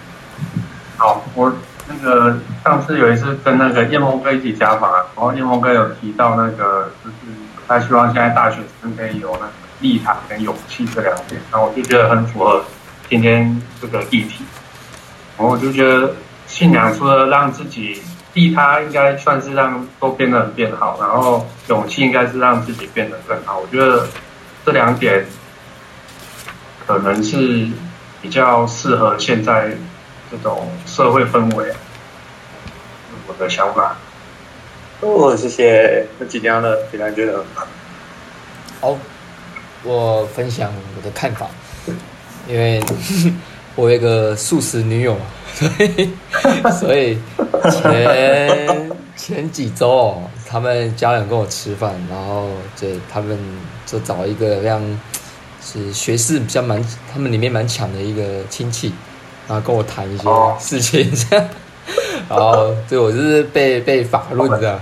[0.97, 1.53] 好，我
[1.88, 7.16] 那个上次有一次跟那个叶梦哥一起加访，然后叶梦哥有提到那个，就是
[7.66, 12.62] 他希望现在大学生可以有那个立场跟勇气这两点，然后我就觉得很符合
[13.11, 14.44] 今天这个议题。
[15.37, 16.14] 然后我就觉得
[16.47, 18.01] 信仰除了让自己
[18.35, 23.59] 利他，应该算是让都变得很变好，然后勇气应该是让自己变得更好。
[23.59, 24.07] 我觉得
[24.64, 25.27] 这两点。
[26.88, 27.68] 可能是
[28.22, 29.68] 比较适合现在
[30.31, 31.70] 这种社会氛围，
[33.27, 33.94] 我的想法。
[35.03, 36.07] 哦，谢谢。
[36.18, 36.74] 那几天呢？
[36.90, 37.44] 平常觉得
[38.81, 38.96] 好，
[39.83, 41.46] 我分享我的看法，
[42.48, 42.83] 因为
[43.77, 45.14] 我有一个素食女友，
[45.53, 46.09] 所 以
[46.81, 47.18] 所以
[47.70, 53.38] 前前几周他们家人跟我吃饭，然后就他们
[53.85, 54.83] 就找一个让。
[55.70, 58.90] 是学士比较蛮，他们里面蛮强的一个亲戚，
[59.46, 60.24] 然后跟我谈一些
[60.59, 61.48] 事情，这样，
[62.26, 64.81] 然后对我就是被被法论这样，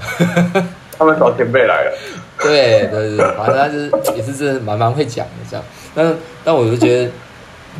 [0.96, 1.98] 他们找前辈来了，
[2.40, 7.10] 对对对，反正他就是也是真的蛮蛮会讲的这样，但但我就觉得，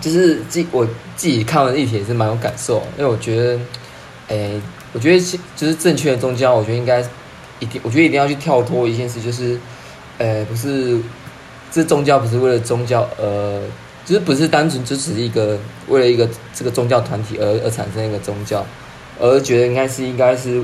[0.01, 3.59] 就是自我自己看完议题也是蛮有感受，因为我觉得，
[4.29, 4.51] 哎，
[4.93, 7.01] 我觉得就是正确的宗教，我觉得应该
[7.61, 9.57] 一定，我觉得一定要去跳脱一件事，就是，
[10.19, 10.99] 呃，不是。
[11.77, 13.61] 这宗教不是为了宗教，呃，
[14.07, 15.59] 就是不是单纯支持一个
[15.89, 18.65] 为了一个这个宗教团体而而产生一个宗教，
[19.21, 20.63] 而觉得应该是应该是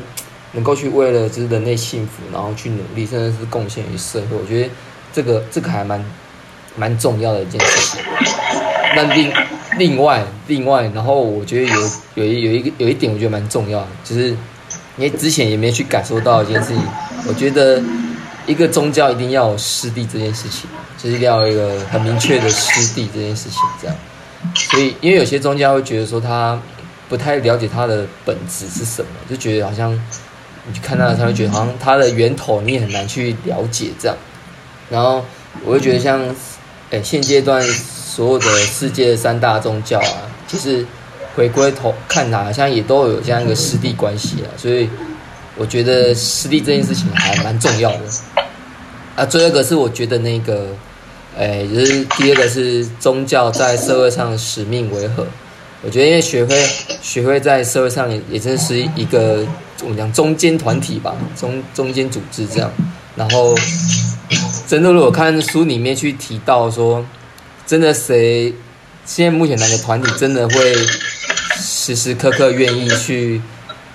[0.52, 4.28] 能够去为了就是人类幸福，然后去努力，甚至是贡献于社会。
[4.34, 4.70] 我觉得
[5.12, 6.02] 这个这个还蛮
[6.76, 8.00] 蛮重要的一件事情。
[8.96, 9.30] 那另
[9.76, 14.28] 另外另外，然后我觉得有有一有一个有一点我觉得蛮重要的，就是
[14.96, 16.82] 因为之前也没去感受到一件事情，
[17.28, 17.82] 我觉得
[18.46, 20.68] 一个宗教一定要有师弟这件事情。
[20.98, 23.96] 就是要一个很明确的师弟这件事情，这样，
[24.54, 26.56] 所以因为有些宗教会觉得说他
[27.08, 29.92] 不太了解他的本质是什么，就觉得好像
[30.64, 34.16] 你去看他，他会觉得好像他的源头你也很难去了解这样。
[34.90, 35.24] 然后
[35.64, 36.22] 我会觉得像，
[36.92, 40.86] 哎，现阶段所有的世界三大宗教啊，其实
[41.34, 44.46] 回归头看它，好像也都有这样一个师弟关系啊。
[44.56, 44.88] 所以
[45.62, 48.00] 我觉得师弟这件事情还蛮重要的。
[49.14, 50.66] 啊，最后一个是我觉得那个。
[51.38, 55.26] 哎，就是第二个是宗教在社会上的使命为何？
[55.82, 56.54] 我觉得因为学会
[57.00, 59.42] 学会在社会上也也真是一个
[59.82, 62.70] 我们讲中间团体吧，中中间组织这样。
[63.16, 63.54] 然后
[64.68, 67.02] 真的如果看书里面去提到说，
[67.66, 68.52] 真的谁
[69.06, 70.74] 现在目前哪个团体真的会
[71.56, 73.40] 时时刻刻愿意去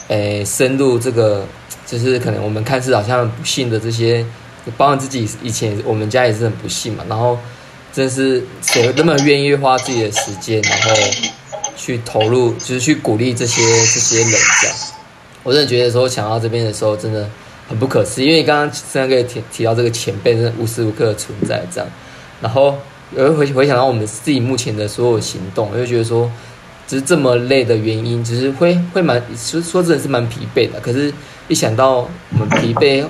[0.08, 1.46] 诶深入这个，
[1.86, 4.26] 就是可能我们看似好像不幸的这些，
[4.78, 7.38] 包括自己以前我们家也是很不幸嘛，然后
[7.94, 10.96] 真是谁那么愿意花自己的时间，然后
[11.76, 14.78] 去投入，就是去鼓励这些这些人这样。
[15.44, 17.30] 我真的觉得说想到这边的时候，真的
[17.70, 21.90] 很不可思议，因为刚刚三哥提提到这个前辈，真的无时无刻的存在这样。
[22.42, 22.78] 然后
[23.16, 26.30] 有回回想到我们自己目前的所有行动，我就觉得说，
[26.88, 30.80] 只是这么累的原因，只是会会蛮说说真的是蛮疲惫的。
[30.80, 31.14] 可是，
[31.50, 33.06] 一想到我们疲惫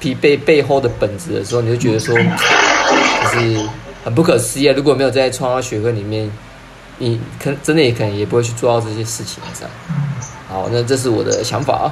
[0.00, 3.68] 疲惫背后的本质的时候，你就觉得说，就是
[4.02, 4.64] 很不可思议。
[4.68, 6.30] 如果没有在创造学科里面，
[6.96, 9.70] 你可真的也可能也不会去做到这些事情这样。
[10.48, 11.86] 好，那这是我的想法啊。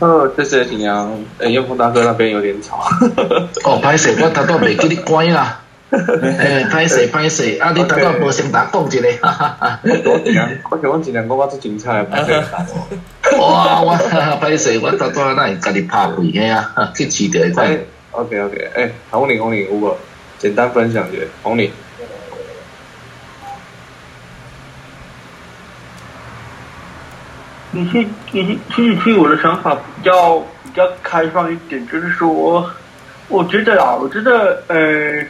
[0.00, 1.16] 哦，谢谢景阳。
[1.38, 2.78] 呃，燕峰大哥那边有点吵。
[3.64, 5.60] 哦，歹势，我头拄袂记你关啦。
[5.90, 9.80] 诶，歹势歹势，啊，你等到无先打讲一个，哈哈哈。
[9.84, 12.10] 我尽量，我想我尽量讲我最精彩的。
[13.38, 13.94] 哇，我
[14.42, 17.78] 歹势，我头拄那会家己拍屁嘿啊， 去饲着一块。
[18.10, 19.96] OK OK，哎，红领红领，有无
[20.38, 21.22] 简单分享一下？
[21.42, 21.70] 红领。
[27.76, 32.70] 你是你是其实其实我的想法比较比较开放一点，就是说，
[33.28, 35.24] 我觉得啊，我觉得呃，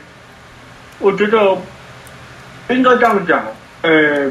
[0.98, 1.56] 我觉得
[2.70, 3.44] 应该这样讲，
[3.82, 4.30] 呃，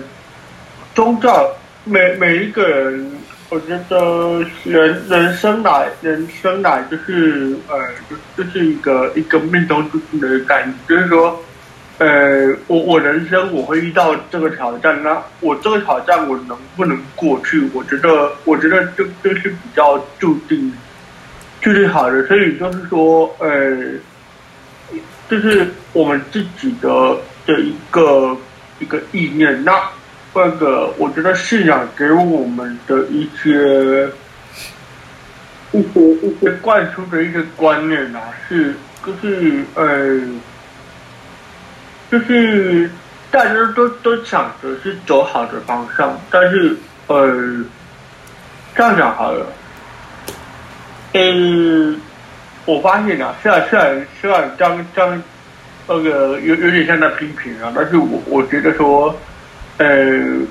[0.95, 1.49] 宗教
[1.83, 3.11] 每每一个人，
[3.49, 7.77] 我觉得人人生来人生来就是呃，
[8.09, 11.41] 就就是一个一个命中注定的感觉，就是说。
[11.99, 17.69] 呃，我我人生我会遇到这个挑战，那我这个挑战我能不能过去？
[17.71, 20.73] 我觉得，我觉得这这是比较注定
[21.61, 23.77] 注定好的，所以就是说，呃，
[25.33, 27.17] 就是我们自己的
[27.47, 28.37] 的一个
[28.79, 29.63] 一个意念。
[29.63, 29.81] 那
[30.33, 34.07] 那个，我觉得信仰给我们的一些
[35.71, 40.21] 一些一些灌输的一些观念啊，是就是呃。
[42.11, 42.87] 就是
[43.31, 46.75] 大家都都想着是走好的方向，但是
[47.07, 47.65] 呃，
[48.75, 49.47] 这样讲好了，
[51.13, 51.95] 呃，
[52.65, 55.23] 我发现啊，虽然虽然虽然张张
[55.87, 59.15] 那个有有点像在批评啊，但是我我觉得说，
[59.77, 59.85] 呃，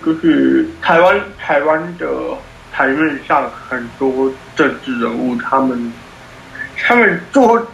[0.05, 2.07] 就是台湾台湾的
[2.73, 5.93] 台面上很多政治人物，他们
[6.77, 7.67] 他们做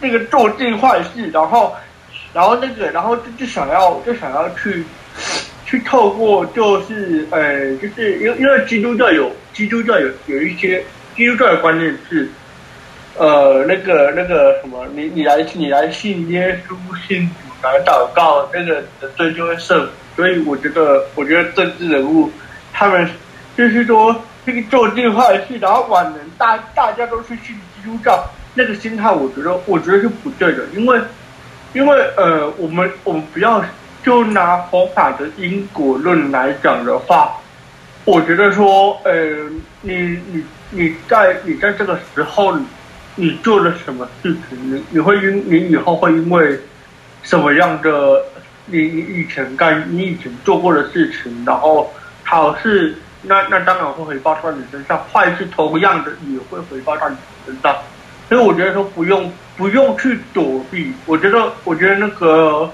[0.00, 1.74] 那个做尽坏事，然后。
[2.34, 4.82] 然后那个，然后就就想要就想要去
[5.64, 12.28] 去透过，就是呃，就是因为因为基督教有基督教有有一些基督教的观念是，
[13.16, 16.74] 呃，那个那个什么，你你来你来信耶稣
[17.06, 19.86] 信主来祷告，那个的罪就会赦。
[20.16, 22.30] 所以我觉得，我觉得政治人物
[22.72, 23.08] 他们
[23.56, 28.24] 就是说这个做尽坏事，然后晚年大大家都去信基督教，
[28.54, 31.00] 那个心态，我觉得我觉得是不对的，因为。
[31.74, 33.60] 因为呃，我们我们不要
[34.04, 37.34] 就拿佛法的因果论来讲的话，
[38.04, 39.12] 我觉得说，呃，
[39.80, 42.56] 你你你在你在这个时候，
[43.16, 46.58] 你做了什么事情，你你会因你以后会因为
[47.22, 48.22] 什么样的
[48.66, 51.92] 你你以前干你以前做过的事情，然后
[52.24, 57.76] 好事，那那当然会回报到你身上；坏事同样的也会回报到你身上。
[58.28, 62.70] 所以我觉得说不用不用去躲避，我觉得我觉得那个，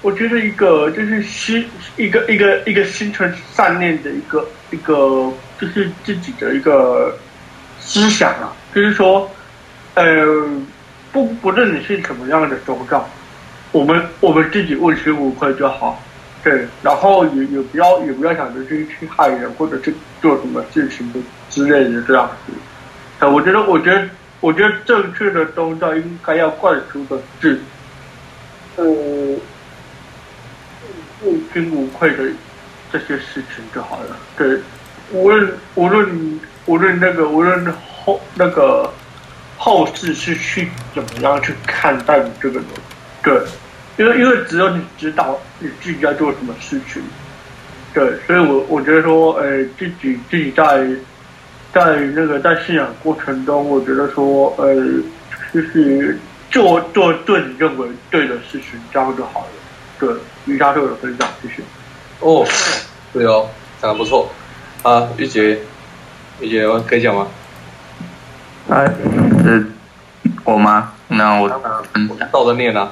[0.00, 1.64] 我觉得一个就是心
[1.98, 5.30] 一个一个一个心存善念的一个一个
[5.60, 7.16] 就是自己的一个
[7.78, 9.30] 思想啊，就是说，
[9.96, 10.24] 呃，
[11.12, 13.04] 不不论你是什么样的宗教，
[13.72, 16.00] 我们我们自己问心无愧就好，
[16.44, 19.92] 对，然后也也不要也不要想着去去害人或者去
[20.22, 21.18] 做什么事情的
[21.50, 22.52] 之类的这样子，
[23.18, 24.08] 呃，我觉得我觉得。
[24.42, 27.58] 我觉得正确的宗教应该要灌输的是，
[28.76, 28.84] 呃，
[31.24, 32.22] 问心无愧的
[32.92, 34.16] 这些事情就好了。
[34.36, 34.60] 对，
[35.10, 37.66] 无论无论无论那个无论
[38.04, 38.92] 后那个
[39.66, 42.68] 后世是去怎么样去看待你这个人，
[43.20, 43.34] 对，
[43.96, 47.02] 因为因为只有你知道你自己在做什么事情，
[47.92, 50.86] 对，所以我我觉得说，呃，自己自己在。
[51.74, 54.74] 在那个在信仰过程中，我觉得说，呃，
[55.52, 56.18] 就是
[56.50, 59.46] 做做对你认为对的事情，这样就好了。
[59.98, 60.08] 对，
[60.46, 61.62] 瑜伽对我的分享，谢谢。
[62.20, 62.46] 哦，
[63.12, 63.46] 对哦，
[63.82, 64.30] 讲的不错。
[64.82, 65.58] 啊，玉洁，
[66.40, 67.26] 玉洁可以讲吗？
[68.70, 68.90] 哎，
[69.46, 69.64] 呃，
[70.44, 70.92] 我吗？
[71.08, 71.48] 那我
[71.92, 72.90] 分享照着念啊，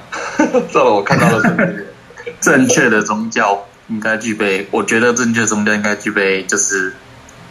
[0.73, 1.85] 照着我看到的顺序念。
[2.41, 6.95] 正确的宗教应该具备，我觉得正确的宗教应该具备就是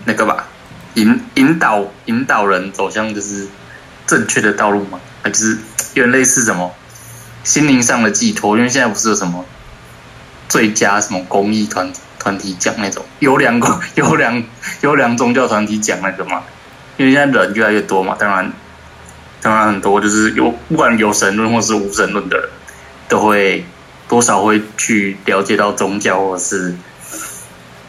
[0.05, 0.47] 那个吧，
[0.95, 3.47] 引引导引导人走向就是
[4.07, 5.57] 正确的道路嘛，还就是
[5.93, 6.73] 有点类似什么
[7.43, 9.45] 心灵上的寄托，因为现在不是有什么
[10.49, 14.43] 最佳什么公益团团体奖那种优良公优良
[14.81, 16.41] 优良宗教团体奖那个嘛，
[16.97, 18.51] 因为现在人越来越多嘛，当然
[19.43, 22.49] 当然很多就是有不管有神论或是无神论的人，
[23.09, 23.65] 都会
[24.07, 26.73] 多少会去了解到宗教或是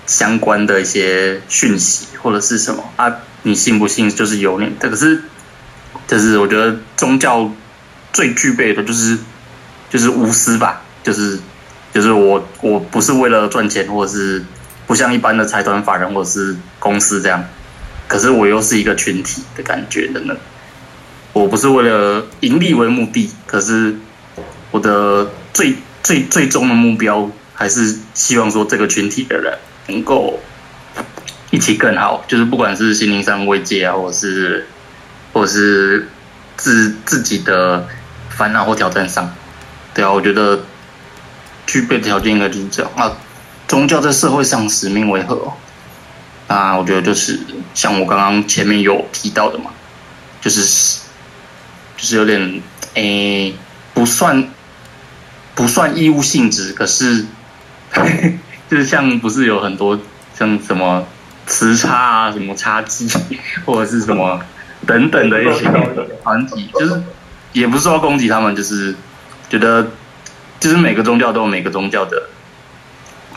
[0.05, 5.23] 相关的一些讯息或者是什么啊，你信不信就是由你，可是
[6.09, 7.49] 就是我觉得宗教
[8.13, 9.17] 最具备的就是
[9.91, 11.39] 就是无私吧，就是
[11.93, 14.45] 就是我我不是为了赚钱，或者是
[14.89, 17.45] 不像一般的财团法人或者是公司这样，
[18.09, 20.35] 可是我又是一个群体的感觉的呢。
[21.35, 23.97] 我不是为了盈利为目的，可是
[24.71, 29.59] 我的最最最终的目标还是希望说这个群体的人
[29.89, 30.41] 能够
[31.51, 34.67] 一起更好，就是不管是心灵上慰藉啊，或是
[35.33, 36.09] 或是
[36.57, 37.89] 自自己的
[38.31, 39.35] 烦恼或挑战上，
[39.93, 40.61] 对啊，我觉得
[41.67, 43.13] 具备的条件应该就是这样啊。
[43.67, 45.53] 宗教在社会上使命为何？
[46.47, 47.41] 啊，我觉得就是
[47.75, 49.73] 像我刚刚前面有提到的嘛，
[50.41, 51.01] 就是
[52.05, 52.61] 就是有点
[52.93, 53.55] 诶、
[53.95, 54.47] 不算
[55.55, 57.25] 不算义务性质，可是
[58.71, 59.99] 就是像不是有很多
[60.39, 61.07] 像什么
[61.47, 63.09] 磁差啊、什么差距
[63.65, 64.39] 或者是什么
[64.87, 65.65] 等等的一些
[66.23, 67.03] 团体， 就是
[67.55, 68.95] 也不是说攻击他们，就是
[69.49, 69.89] 觉得
[70.61, 72.29] 就是每个宗教都有每个宗教的，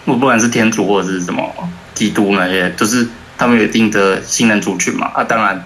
[0.04, 1.56] 不不管是天主或者是什么
[1.94, 3.08] 基督那些，就是
[3.38, 5.10] 他们有一定的信任族群嘛。
[5.16, 5.64] 啊，当然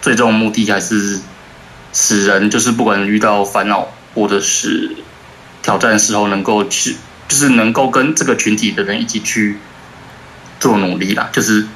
[0.00, 1.20] 最终目的还是
[1.92, 4.96] 使人就是不管遇到烦恼或者是
[5.62, 6.96] 挑战的时候，能够去
[7.28, 9.56] 就是能够跟这个群体的人一起去
[10.58, 11.28] 做努力啦。
[11.32, 11.66] 就是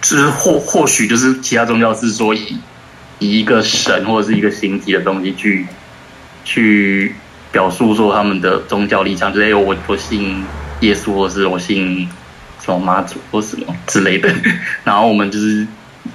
[0.00, 2.58] 就是或或许就是其他宗教是说以
[3.18, 5.66] 以一个神或者是一个形体的东西去
[6.44, 7.14] 去
[7.52, 10.44] 表述说他们的宗教立场，就是哎我我信
[10.80, 12.08] 耶稣，或是我信
[12.64, 14.32] 什么妈祖或什么之类的。
[14.84, 15.66] 然后我们就是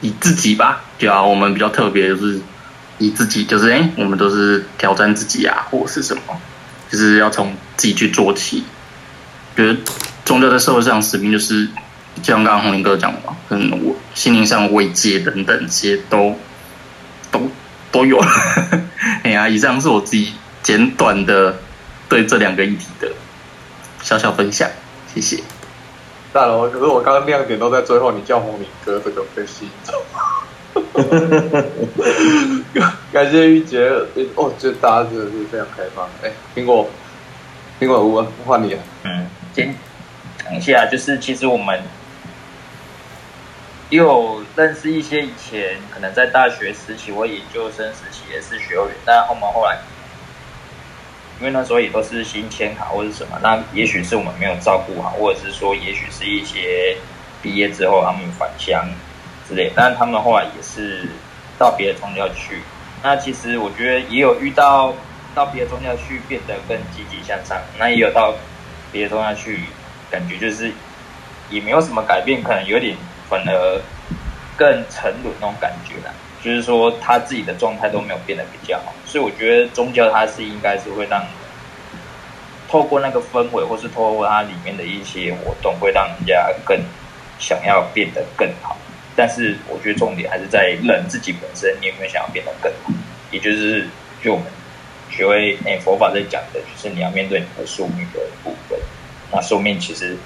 [0.02, 2.40] 以自己吧，对啊，我们比较特别就是
[2.98, 6.22] 以自己，就是哎、我们都是挑战自己啊，或是什么，
[6.90, 8.64] 就是要从自己去做起。
[9.56, 9.80] 觉得
[10.26, 11.68] 宗教在社会上使命就是，
[12.22, 16.36] 就像刚刚红林哥讲的嘛，嗯我心灵上慰藉等等这些都
[17.32, 17.50] 都
[17.92, 18.20] 都有。
[19.24, 21.58] 哎呀，以上是我自己简短的
[22.10, 23.12] 对这两个议题的
[24.02, 24.70] 小小分享，
[25.14, 25.44] 谢谢。
[26.32, 29.94] 大楼，可是我刚刚亮点都在最后，你叫红林哥这个被吸引走。
[33.12, 33.80] 感谢玉洁，
[34.36, 36.08] 哦，觉得大家真的是非常开放。
[36.24, 36.90] 哎，苹果，
[37.80, 38.80] 苹果屋换你了。
[39.04, 39.76] 嗯，先
[40.44, 41.80] 讲一下，就是其实我们
[43.90, 49.78] 也有认识一些以前可能在大学时期或研究生时期也是学员，但后面后来，
[51.40, 56.98] 因为那时候也都是新签卡或者什么，那也许是我们没有照顾好，或者是说也许是一些
[57.44, 58.84] 毕业之后他们返乡
[59.48, 61.08] 之类，但是他们后来也是
[61.58, 62.62] 到别的宗教去。
[63.02, 64.94] 那其实我觉得也有遇到
[65.36, 68.34] 到别的宗教去变得更积极向上，那也有到
[68.92, 69.60] 别的宗教去，
[70.10, 70.72] 感觉就是
[71.50, 72.96] 也没有什么改变，可能有点
[73.30, 73.82] 反而
[74.56, 76.14] 更沉沦那种感觉啦。
[76.42, 81.26] 就是说他自己的状态都没有变得比较好，所以我觉得宗教它是应该是会让
[82.68, 86.78] 透过那个氛围，或是透过它里面的一些活动，会让人家更
[87.40, 88.76] 想要变得更好。
[89.16, 92.92] 但是我觉得重点还是在人自己本身，你有没有想要变得更好？
[93.32, 93.88] 也就是
[94.22, 94.48] 就我们
[95.10, 98.80] 学会诶、佛法在讲的，就是你要面对你的宿命的部分。
[99.32, 100.18] 那宿命其实，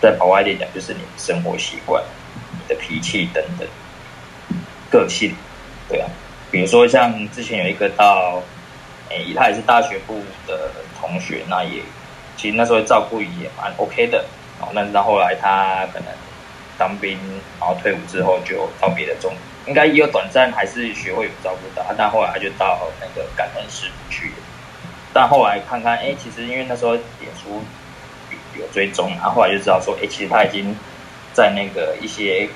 [0.00, 2.02] 在跑外一点讲，就是你的生活习惯、
[2.52, 3.68] 你的脾气等等
[4.90, 5.34] 个性，
[5.88, 6.08] 对啊。
[6.50, 8.42] 比如说像之前有一个到，
[9.10, 11.80] 诶、他也是大学部的同学，那也
[12.36, 14.24] 其实那时候照顾也蛮 OK 的。
[14.60, 16.08] 哦，那到后来他可能
[16.80, 17.18] 当兵，
[17.60, 19.34] 然后退伍之后就到别的中，
[19.66, 24.36] 应该也有短暂还是学会有照顾到，但后来他就到那个感恩师傅去了。
[25.12, 27.62] 但后来看看，哎，其实因为那时候脸书
[28.58, 30.74] 有追踪，然后后来就知道说，哎，其实他已经
[31.34, 32.48] 在那个一些，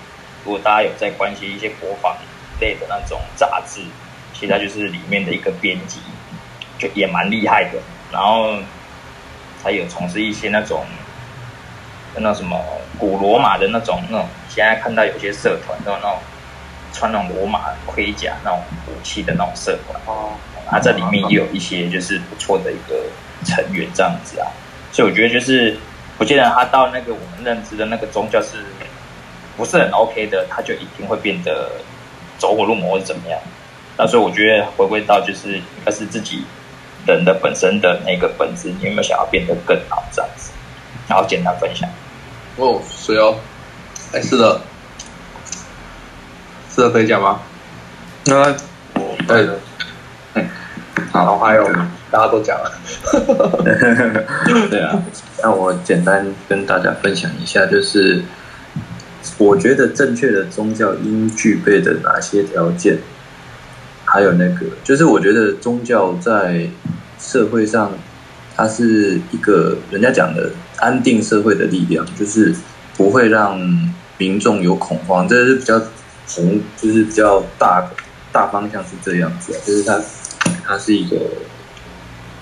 [0.45, 2.17] 如果大家有在关心一些国防
[2.61, 3.83] 类的那种杂志，
[4.33, 6.01] 其实他就是里面的一个编辑，
[6.79, 7.79] 就也蛮厉害的。
[8.11, 8.57] 然后
[9.63, 10.87] 他有从事一些那种
[12.21, 12.59] 那什么
[12.99, 16.19] 古罗马的那种那种，现在看到有些社团都有那种
[16.93, 20.01] 穿那种罗马盔甲那种武器的那种社团。
[20.07, 20.33] 哦，
[20.71, 23.05] 啊，在里面也有一些就是不错的一个
[23.45, 24.47] 成员这样子啊，
[24.93, 25.77] 所以我觉得就是
[26.17, 28.59] 不见得他到那个我们认知的那个宗教是
[29.57, 31.73] 不是很 OK 的，他就一定会变得
[32.39, 33.39] 走火入魔或者怎么样。
[33.97, 36.45] 那所以我觉得回归到就是应该是自己
[37.07, 40.53] 人的本身的那个本质，你有没有想要变得更好这样子？
[41.07, 41.89] 然后简单分享。
[42.57, 43.37] 哦，水哦，
[44.13, 44.61] 哎，是的，
[46.75, 47.41] 是的，可以讲吗？
[48.27, 48.55] 那
[49.27, 49.59] 对的，
[51.13, 51.67] 好，还有
[52.11, 52.73] 大家都讲了，
[54.71, 55.03] 对啊，
[55.43, 58.23] 那我简单跟大家分享一下，就是
[59.37, 62.99] 我觉得正确的宗教应具备的哪些条件，
[64.05, 66.69] 还有那个，就是我觉得宗教在
[67.19, 67.91] 社会上，
[68.57, 70.51] 它是一个人家讲的
[70.85, 72.55] 安定社会的力量，就是
[72.95, 73.59] 不会让
[74.19, 75.81] 民众有恐慌，这是比较
[76.27, 77.91] 宏，就是比较大
[78.31, 79.99] 大方向是这样子，就是它
[80.65, 81.17] 它是一个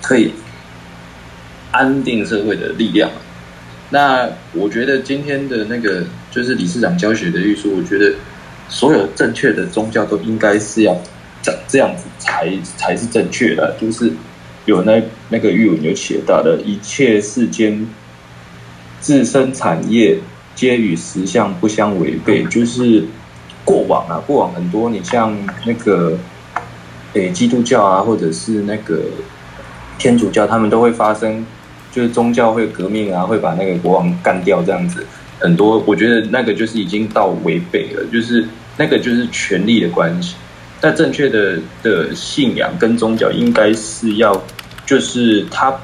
[0.01, 0.33] 可以
[1.71, 3.09] 安定社会的力量。
[3.89, 8.13] 那我觉得今天的那个就是理事长教学的艺术，我觉得
[8.67, 10.93] 所有正确的宗教都应该是要
[11.41, 14.11] 长这样子才才是正确的，就是
[14.65, 17.87] 有那那个语文有写到的，一切世间
[19.03, 20.17] 自身产业
[20.55, 23.03] 皆与实相不相违背，就是
[23.65, 26.17] 过往啊，过往很多你像那个
[27.11, 29.01] 诶基督教啊，或者是那个
[29.99, 31.45] 天主教，他们都会发生
[31.91, 35.05] 就是宗教会革命啊，会把那个国王干掉这样子，
[35.37, 38.47] 很多我觉得那个就是已经到违背了，就是
[38.77, 40.35] 那个就是权力的关系。
[40.79, 44.41] 但正确的的信仰跟宗教应该是要，
[44.85, 45.77] 就是他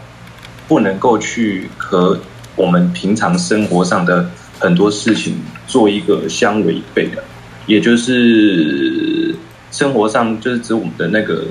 [0.69, 2.17] 不能够去和
[2.59, 4.29] 我们平常生活上的
[4.59, 5.33] 很多事情
[5.65, 7.23] 做一个相违背的，
[7.67, 9.33] 也就是
[9.71, 11.45] 生活上就是指我们的那个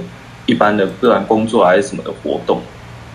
[0.44, 2.60] 一般的不管工作还是什么的活动。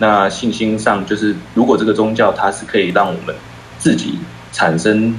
[0.00, 3.32] 那信心上就是，如果这个宗教它是可以让我们
[3.78, 4.18] 自己
[4.52, 5.14] 产生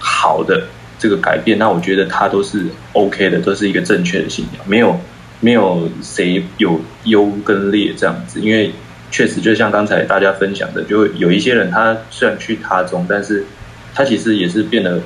[0.00, 0.64] 好的
[0.98, 4.98] 这个改变，那我觉得它都是 OK 的，都是一个正确的信仰，没有
[5.38, 8.40] 没有谁有优跟劣这样子。
[8.40, 8.72] 因为
[9.10, 13.44] 确实就像刚才大家分享的，就有一些人他虽然去他宗，但是
[13.94, 15.00] 他其实也是变得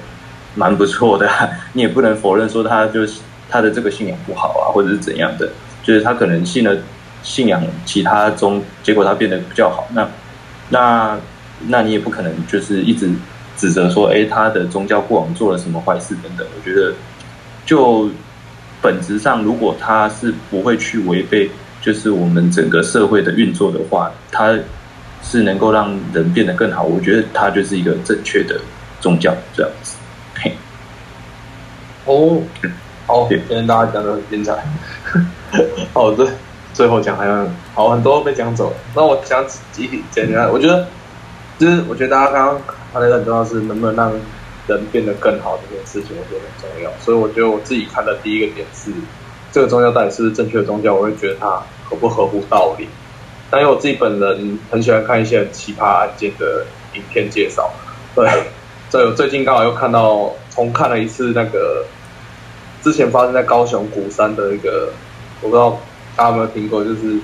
[0.55, 1.29] 蛮不错的，
[1.75, 5.49] 你也不能否认说他就是他的这个信仰不好啊，或者是怎样的，
[5.83, 6.77] 就是他可能信了。
[7.25, 10.09] 信仰其他宗，结果他变得比较好，那
[10.71, 11.17] 那
[11.69, 13.09] 那你也不可能就是一直
[13.57, 16.45] 指责说，哎，他的宗教过往做了什么坏事等等。
[16.45, 16.93] 我觉得，
[17.65, 18.11] 就
[18.81, 21.49] 本质上，如果他是不会去违背，
[21.83, 24.59] 就是我们整个社会的运作的话，它
[25.23, 26.85] 是能够让人变得更好。
[26.85, 28.59] 我觉得它就是一个正确的
[29.01, 29.97] 宗教这样子。
[30.37, 30.53] 嘿，
[32.07, 32.41] 哦，
[33.07, 34.65] 好，今天大家讲的很精彩。
[35.93, 36.27] 好，的。
[36.73, 40.89] 最后讲好像好很多被讲走了，那我想集体简单，我觉得
[41.59, 44.11] 就是我觉得大家刚刚谈的很重要是能不能让
[44.69, 46.91] 人变得更好这件事情，我觉得很重要。
[46.99, 48.91] 所以我觉得我自己看的第一个点是
[49.53, 52.89] 这个宗教到底是正确的宗教，我会觉得它合不合乎道理。
[53.51, 57.71] 但因为我自己本人很喜欢看一些奇葩案件的影片介绍，
[58.15, 58.27] 对，
[58.91, 61.85] 所以我最近刚好又看到重看了一次那个
[62.83, 64.89] 之前发生在高雄鼓山的一个，
[65.43, 65.79] 我不知道。
[66.15, 66.85] 大家有没有听过？
[66.85, 67.19] 就是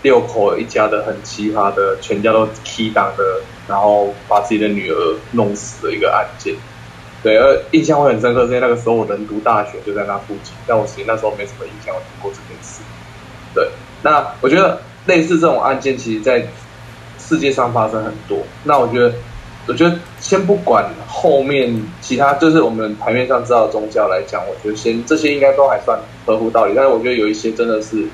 [0.00, 6.54] 六口一家的很奇葩的，全家都 key 档的，然后把自己的女儿弄死的一个案件。
[7.22, 12.82] 对，而印象会很深刻，是因为那个时候我人读大学就在那附近，但我其实那时候没什么印象，我听过这件事。
[13.54, 13.68] 对，
[14.02, 16.46] 那我觉得类似这种案件，其实在
[17.18, 18.38] 世界上发生很多。
[18.64, 19.14] 那我觉得，
[19.68, 26.72] 我觉得先不管后面其他，就是我们台面上知道的宗教来讲，我觉得先这些应该都还算合乎道理。
[26.74, 28.06] 但是我觉得有一些真的是。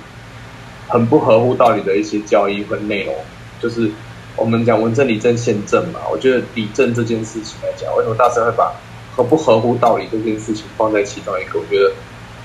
[0.90, 3.14] 很不合乎道理的一些交易和内容，
[3.60, 3.90] 就是
[4.36, 6.00] 我们讲文正理正宪政嘛。
[6.10, 8.72] 我觉得理正这件事情来讲，为什么大神会把
[9.18, 11.58] 合不合乎道理这件事情放在其中一个？
[11.58, 11.92] 我觉得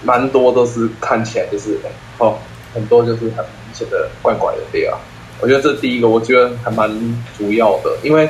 [0.04, 1.78] 蛮多都是看起来就是
[2.18, 2.40] 哦，
[2.74, 4.98] 很多就是很明显的怪怪的对啊。
[5.40, 6.90] 我觉得这第一个，我觉得还蛮
[7.38, 8.28] 主要的，因为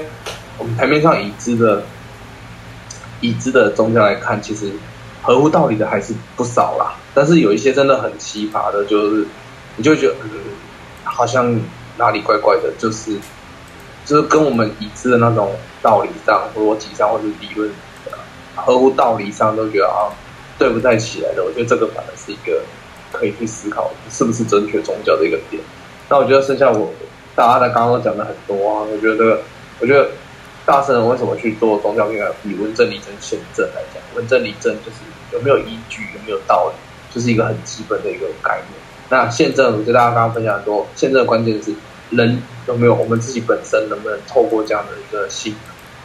[0.57, 1.83] 我们台面上已知的
[3.21, 4.69] 已知的宗教来看，其实
[5.21, 6.95] 合乎道理的还是不少啦。
[7.13, 9.25] 但是有一些真的很奇葩的，就是。
[9.75, 10.29] 你就觉得嗯，
[11.03, 11.59] 好像
[11.97, 13.17] 哪里怪怪的，就是
[14.05, 17.71] 就是跟我们已知的那种道理上、逻辑上或者理论
[18.55, 20.11] 合乎道理上都觉得啊
[20.57, 21.43] 对不太起来的。
[21.43, 22.61] 我觉得这个反而是一个
[23.11, 25.61] 可以去思考是不是正确宗教的一个点。
[26.09, 26.91] 那我觉得剩下我
[27.35, 29.39] 大家在刚刚都讲的很多啊，我觉得
[29.79, 30.09] 我觉得
[30.65, 34.97] 大圣人为什么去做宗教应该以文正理正宪正来讲，文正理正就是
[35.31, 36.75] 有没有依据，有没有道理，
[37.13, 38.79] 就是一个很基本的一个概念。
[39.09, 41.73] 那宪政，我觉得大家刚刚分享很多，宪政的关键是
[42.11, 45.55] 人有没有我们自己本身能不能透过这样的一个信，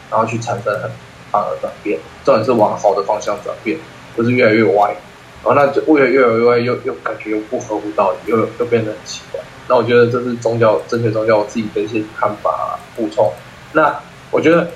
[0.09, 0.91] 然后去产生很
[1.31, 3.77] 反而转变，重点是往好的方向转变，
[4.15, 4.95] 不是越来越歪，
[5.43, 9.39] 然后那就越来越来越歪，又又感觉又不合乎道理，又又变得很奇怪。
[9.67, 13.31] 那我觉得这是宗教正确宗教我自己的一些看法补充。
[13.73, 13.99] 那
[14.31, 14.67] 我觉得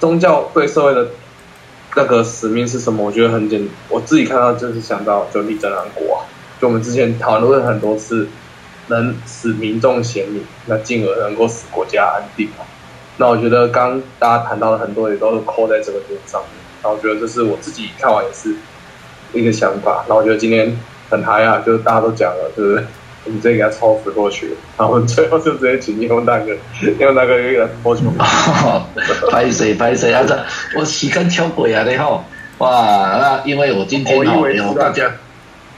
[0.00, 1.06] 宗教对社会的
[1.94, 3.04] 那个使命是什么？
[3.04, 6.26] 我觉得很简，我自己看到就是想到就立正安国啊，
[6.60, 8.26] 就我们之前讨论很多次，
[8.88, 12.64] 能使民众贤明，那进而能够使国家安定嘛。
[13.22, 16.50] 那我觉得刚大家谈到的很多也都是扣在这个点上面。
[16.82, 18.52] 那我觉得这是我自己看完也是
[19.32, 20.04] 一个想法。
[20.08, 20.76] 那我觉得今天
[21.08, 22.84] 很嗨啊，就是大家都讲了，对不对？
[23.24, 26.46] 我们直接给他超时过去，然后最后就直接请英文大哥，
[26.98, 28.02] 英文大哥又给他播出。
[29.30, 30.24] 拍谁拍谁啊！
[30.26, 30.36] 这
[30.76, 31.84] 我时间超过啊！
[31.84, 32.24] 你好，
[32.58, 35.08] 哇，那因为我今天哦，有大家，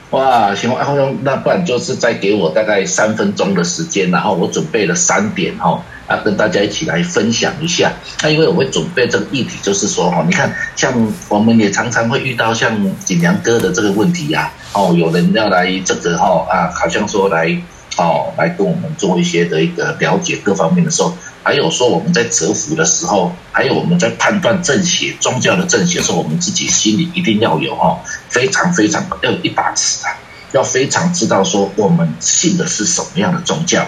[0.09, 7.93] 哇，行，然后那不然就是再给我大概三分钟的时间，然后我准备了三点哈，啊，跟大家一起来分享一下。
[8.21, 14.51] 那因为我会准备这个议题，就是说哈，你看，像我们也常常会遇到像锦良哥的这个问题呀。
[14.73, 17.57] 哦，有人要来这个哈啊，好像说来
[17.97, 27.97] 哦，来跟我们做一些的一个了解各方面的时候，还有说我们在折服的时候，还有我们在判断正邪宗教的正邪的时候，我们自己心里一定要有哈，
[28.29, 30.11] 非常非常要有一把尺啊，
[30.51, 33.87] 要非常知道说我们信的是什么样的宗教。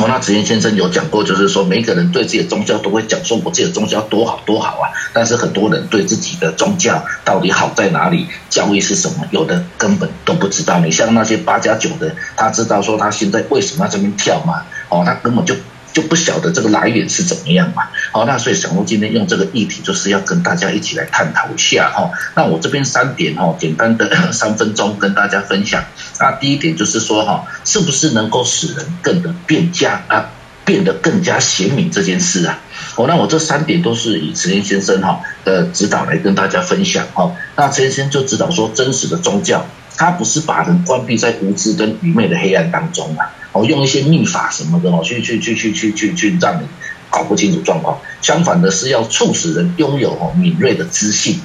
[0.00, 4.88] 哦，那子燕先生有讲过，就是说每个人对自己的宗教都会讲说，我自己的宗教多好多好啊。
[5.12, 10.78] 但是很多人对自己的宗教到底好在哪里，教义是什么，有的根本都不知道。
[10.78, 14.62] 你像那些八加九的，他知道说他现在为什么要这边跳吗？
[14.88, 15.54] 哦，他根本就。
[15.92, 17.88] 就不晓得这个来源是怎么样嘛？
[18.12, 22.10] 好，那所以小龙今天用这个议题，就是要跟大家一起来探讨一下哈。
[22.36, 25.84] 那我这边三点哈，简单的 三分钟跟大家分享。
[26.20, 30.30] 那第一点就是说哈，是不是能够使人更的变加啊，
[30.64, 32.60] 变得更加贤明这件事啊？
[32.96, 37.32] 哦，那我这三点都是以慈延先生哈的指导来跟大家分享哈。
[37.56, 39.66] 那慈延先生就指导说，真实的宗教，
[39.96, 43.32] 它不是把人关闭在无知跟愚昧的黑暗当中啊。
[43.58, 46.66] 哦，用一些秘法什么的哦，去去去去去去去让你
[47.10, 47.98] 搞不清楚状况。
[48.22, 51.40] 相反的是要促使人拥有哦敏锐的知性，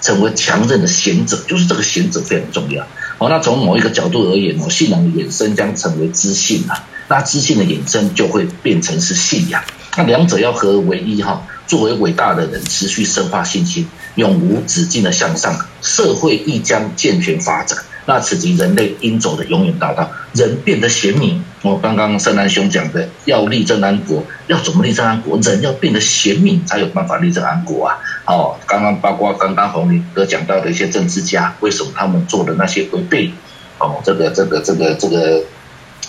[0.00, 2.86] 成为强韧的贤者，就是这个贤者非常重要。
[3.18, 9.62] 哦，那从某一个角度而言哦，信仰的衍生将成为知性啊，那知性的衍生就会变成是信仰。
[9.96, 17.78] 那两者要合而为一哈，作为伟大的人，持续深化信心，永无止境的向上，社会亦将健全发展。
[18.06, 21.44] 那此即人类应走的永远大道，人变得贤明。
[21.62, 25.38] 我刚刚圣南兄讲的，要立正安国，要怎么立正安国？
[25.40, 27.98] 人要变得贤明，才有办法立正安国啊！
[28.26, 33.32] 哦，刚刚包括刚刚红林哥讲到的一些政治家，为什么他们做的那些违背
[33.78, 35.42] 哦这个这个这个这个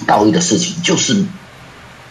[0.05, 1.23] 道义的事情，就是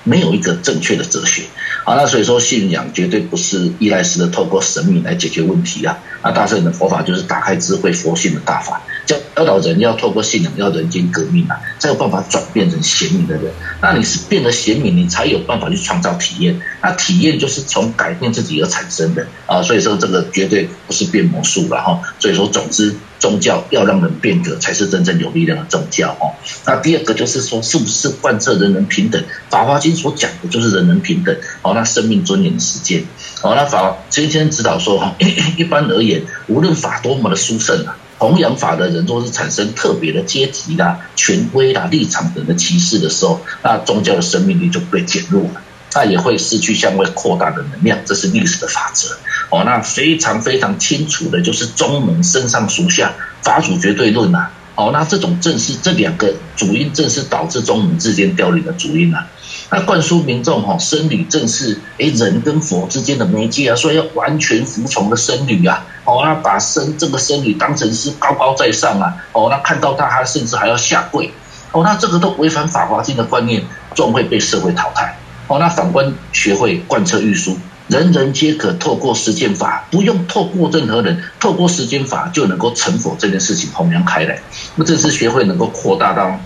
[0.02, 1.44] 没有一个正确的哲学。
[1.84, 5.98] 好，那所以说信仰绝对不是依赖式的透过神明来解决问题啊！
[6.24, 8.82] 那大圣的佛法就是打开智慧佛性的大法。
[9.08, 13.50] 教教导人要透过信仰，要人间革命啊，才有办法转变成贤明的人。
[13.80, 16.60] 那你是变得贤明，你才有办法去创造体验。
[16.82, 22.02] 那体验就是从改变自己而产生的啊，所以说这个绝对不是变魔术了哈。
[22.18, 26.36] 所以说，总之，宗教要让人变革，才是真正有力量的宗教哦。
[26.66, 29.24] 那第二个就是说，是不是贯彻人人平等？
[29.48, 31.72] 法华经所讲的就是人人平等哦。
[31.74, 33.04] 那生命尊严的实践
[33.42, 33.54] 哦。
[33.54, 35.16] 那法今天指导说哈，
[35.56, 37.96] 一般而言，无论法多么的殊胜啊。
[38.18, 45.62] 弘扬法的人，若是产生特别的阶级啦、权威啦、立场等的歧视的时候，那宗教的生命力就被减弱了，
[45.94, 49.16] 那也会失去向外扩大的能量，这是历史的法则。
[49.50, 54.50] 哦，那非常非常清楚的就是宗门身上属下，法主绝对论呐。
[54.74, 59.26] 哦，那这种正是这两个主因，正是导致宗门之间凋零的主因呐。
[59.70, 71.30] 那灌输民众哈，僧侣正是诶人跟佛之间的媒介啊，所以要完全服从的僧侣啊，哦，那把僧这个僧侣当成是高高在上啊，哦，那看到他还甚至还要下跪，
[71.72, 73.62] 哦，那这个都违反法华经的观念，
[73.94, 75.18] 终会被社会淘汰。
[75.48, 77.58] 哦，那反观学会贯彻御书，
[77.88, 84.40] 人人皆可透过实践法，不用透过任何人，透过实践法就能够成佛这件事情弘扬开来，
[84.76, 86.40] 那这是学会能够扩大到。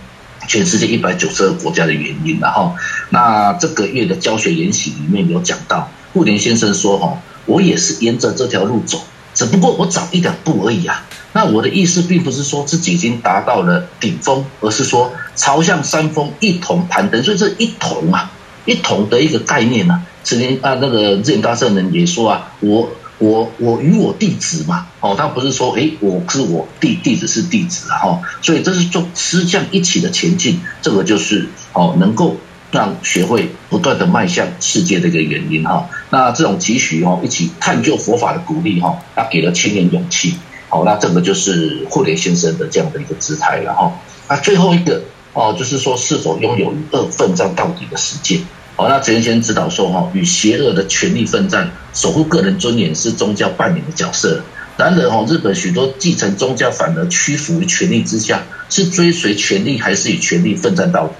[0.48, 2.74] 全世界一百九十二个国家的原因，然后
[3.12, 9.02] 那这个月的教学研习里面有讲到，顾田先生说哈，我也是沿着这条路走，
[9.34, 11.04] 只不过我早一两步而已啊。
[11.34, 17.22] 那我的意思并不是说自己已经达到了顶峰，而是说朝向山峰一同攀登。
[17.22, 18.32] 所以这一同啊，
[18.64, 22.88] 一同的一个概念呢，曾经啊那个智大圣人也说啊，我
[23.18, 32.36] 我我与我弟子嘛，哦，他不是说，诶，我是我弟弟子是弟子啊，哈，所以这是做师匠一起的前进，这个就是哦，能够
[32.72, 35.88] 让学会不断的迈向世界的一个原因哈。
[36.10, 40.34] 那这种期许哦，一起探究佛法的鼓励哈，那给了青年勇气，
[40.68, 43.92] 好，那这个就是慧莲先生的这样的一个姿态了哈。
[44.28, 45.02] 那最后一个
[45.34, 48.40] 哦，就是说是否拥有与恶奋战到底的实践。
[48.74, 54.42] 好，那陈先生指导说哈，与邪恶的权力奋战，守护个人尊严是宗教扮演的角色。
[54.78, 61.14] 然而哈，日本许多继承宗教反而屈服于权力之下，是追随权力还是与权力奋战到底？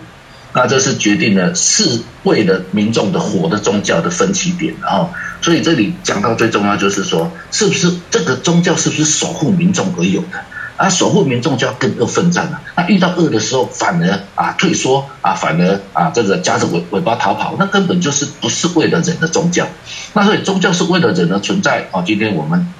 [0.54, 5.10] 那这是决定了是为了民众的活的宗教的分歧点然后。
[5.40, 10.38] 所以这里讲到最重要就是说，是不是这个宗教是不是守护民众而有的？
[10.76, 12.60] 啊，守护民众就要跟恶奋战了。
[12.76, 19.66] 那遇到恶的时候，反而啊退缩啊，反而啊这个夹着尾尾巴逃跑，那根本就是不是为了人的宗教。
[20.12, 22.04] 那所以宗教是为了人的存在哦。
[22.06, 22.72] 今天我们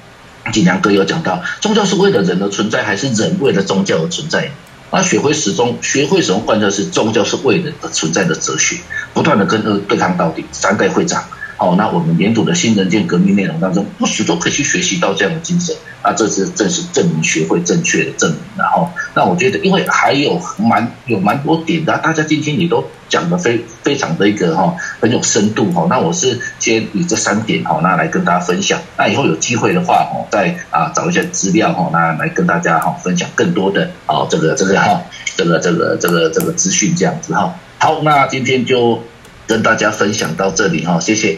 [0.53, 4.51] 锦良哥有讲到，宗教是为了人的存在，还是人为了宗教而存在？
[4.93, 8.77] 那学会始终学会始终贯彻是宗教是为人而存在的哲学，
[9.11, 10.45] 不断的跟恶对抗到底。
[10.51, 11.23] 三代会长。
[11.63, 18.39] 哦，那我们年度的新人间革命内容当中，不时都可以去学习到这样的精神，那这是正是证明学会正确的证明。
[18.57, 25.87] 然后，那我觉得，因为还有蛮有蛮多点的，大家今天也都讲的非非常的一个哈很有深度哈。
[25.89, 28.81] 那我是先以这三点哈，那来跟大家分享。
[28.97, 35.01] 那以后有机会的话哈，再啊找一些资料哈，那来跟大家哈分享更多的啊这个这个哈
[35.37, 37.55] 这个这个这个这个资讯这样子哈。
[37.77, 39.01] 好，那今天就。
[39.45, 41.37] 跟大家分享到这里哈，谢谢。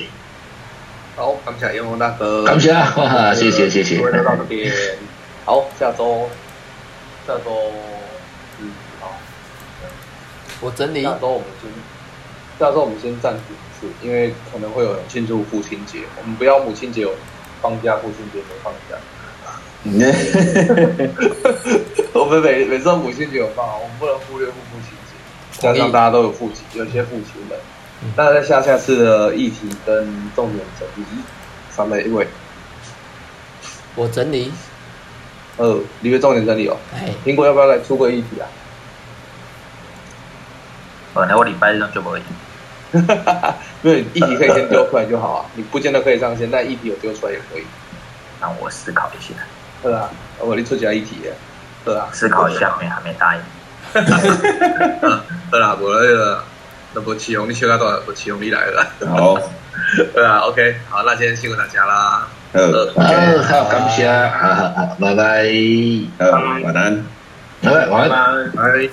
[1.16, 2.44] 好，感谢炎红大哥。
[2.44, 2.74] 感谢，
[3.34, 4.02] 谢谢谢谢。
[4.22, 4.70] 到这边，
[5.46, 6.28] 好，下周，
[7.26, 7.72] 下周，
[8.60, 9.14] 嗯，好。
[10.60, 11.04] 我整理。
[11.04, 11.72] 下周我们先，
[12.60, 17.16] 下周我们先暂停一次，因为可能会有人庆祝父亲节，我们不要母亲节有
[17.62, 18.98] 放假，父亲节没放假。
[22.12, 25.14] 我们每每次母亲节有放，我们不能忽略父父亲节，
[25.62, 27.58] 加上大家都有父亲，有些父亲们。
[28.16, 31.06] 那在下下次的议题跟重点整理，
[31.70, 32.28] 三位一位，
[33.96, 34.52] 我整理，
[35.58, 36.78] 呃，你为重点整理哦。
[37.26, 38.48] 苹果要不要来出个议题啊？
[41.14, 42.22] 本来我礼拜日就不会。
[42.92, 47.64] 哈哈哈因为议题可以先丢出来就好啊， 你不见得可以上线，但议题有丢出来也可以。
[48.40, 49.34] 让我思考一下。
[49.82, 51.18] 对啊，我你出几个议题？
[51.84, 53.42] 对啊，思考一下，没还没答应。
[53.94, 56.44] 哈哈哈哈对啦，我那个。
[56.96, 58.00] 那不启用，你学到多少？
[58.06, 58.88] 不启用，你来了。
[59.08, 59.38] 好，
[60.16, 62.28] 对啊，OK，好，那今天辛苦大家啦。
[62.54, 65.44] 呃，OK，好，感谢，好好好，拜拜，
[66.18, 67.04] 嗯，晚安，
[67.62, 68.90] 拜拜，晚安，拜。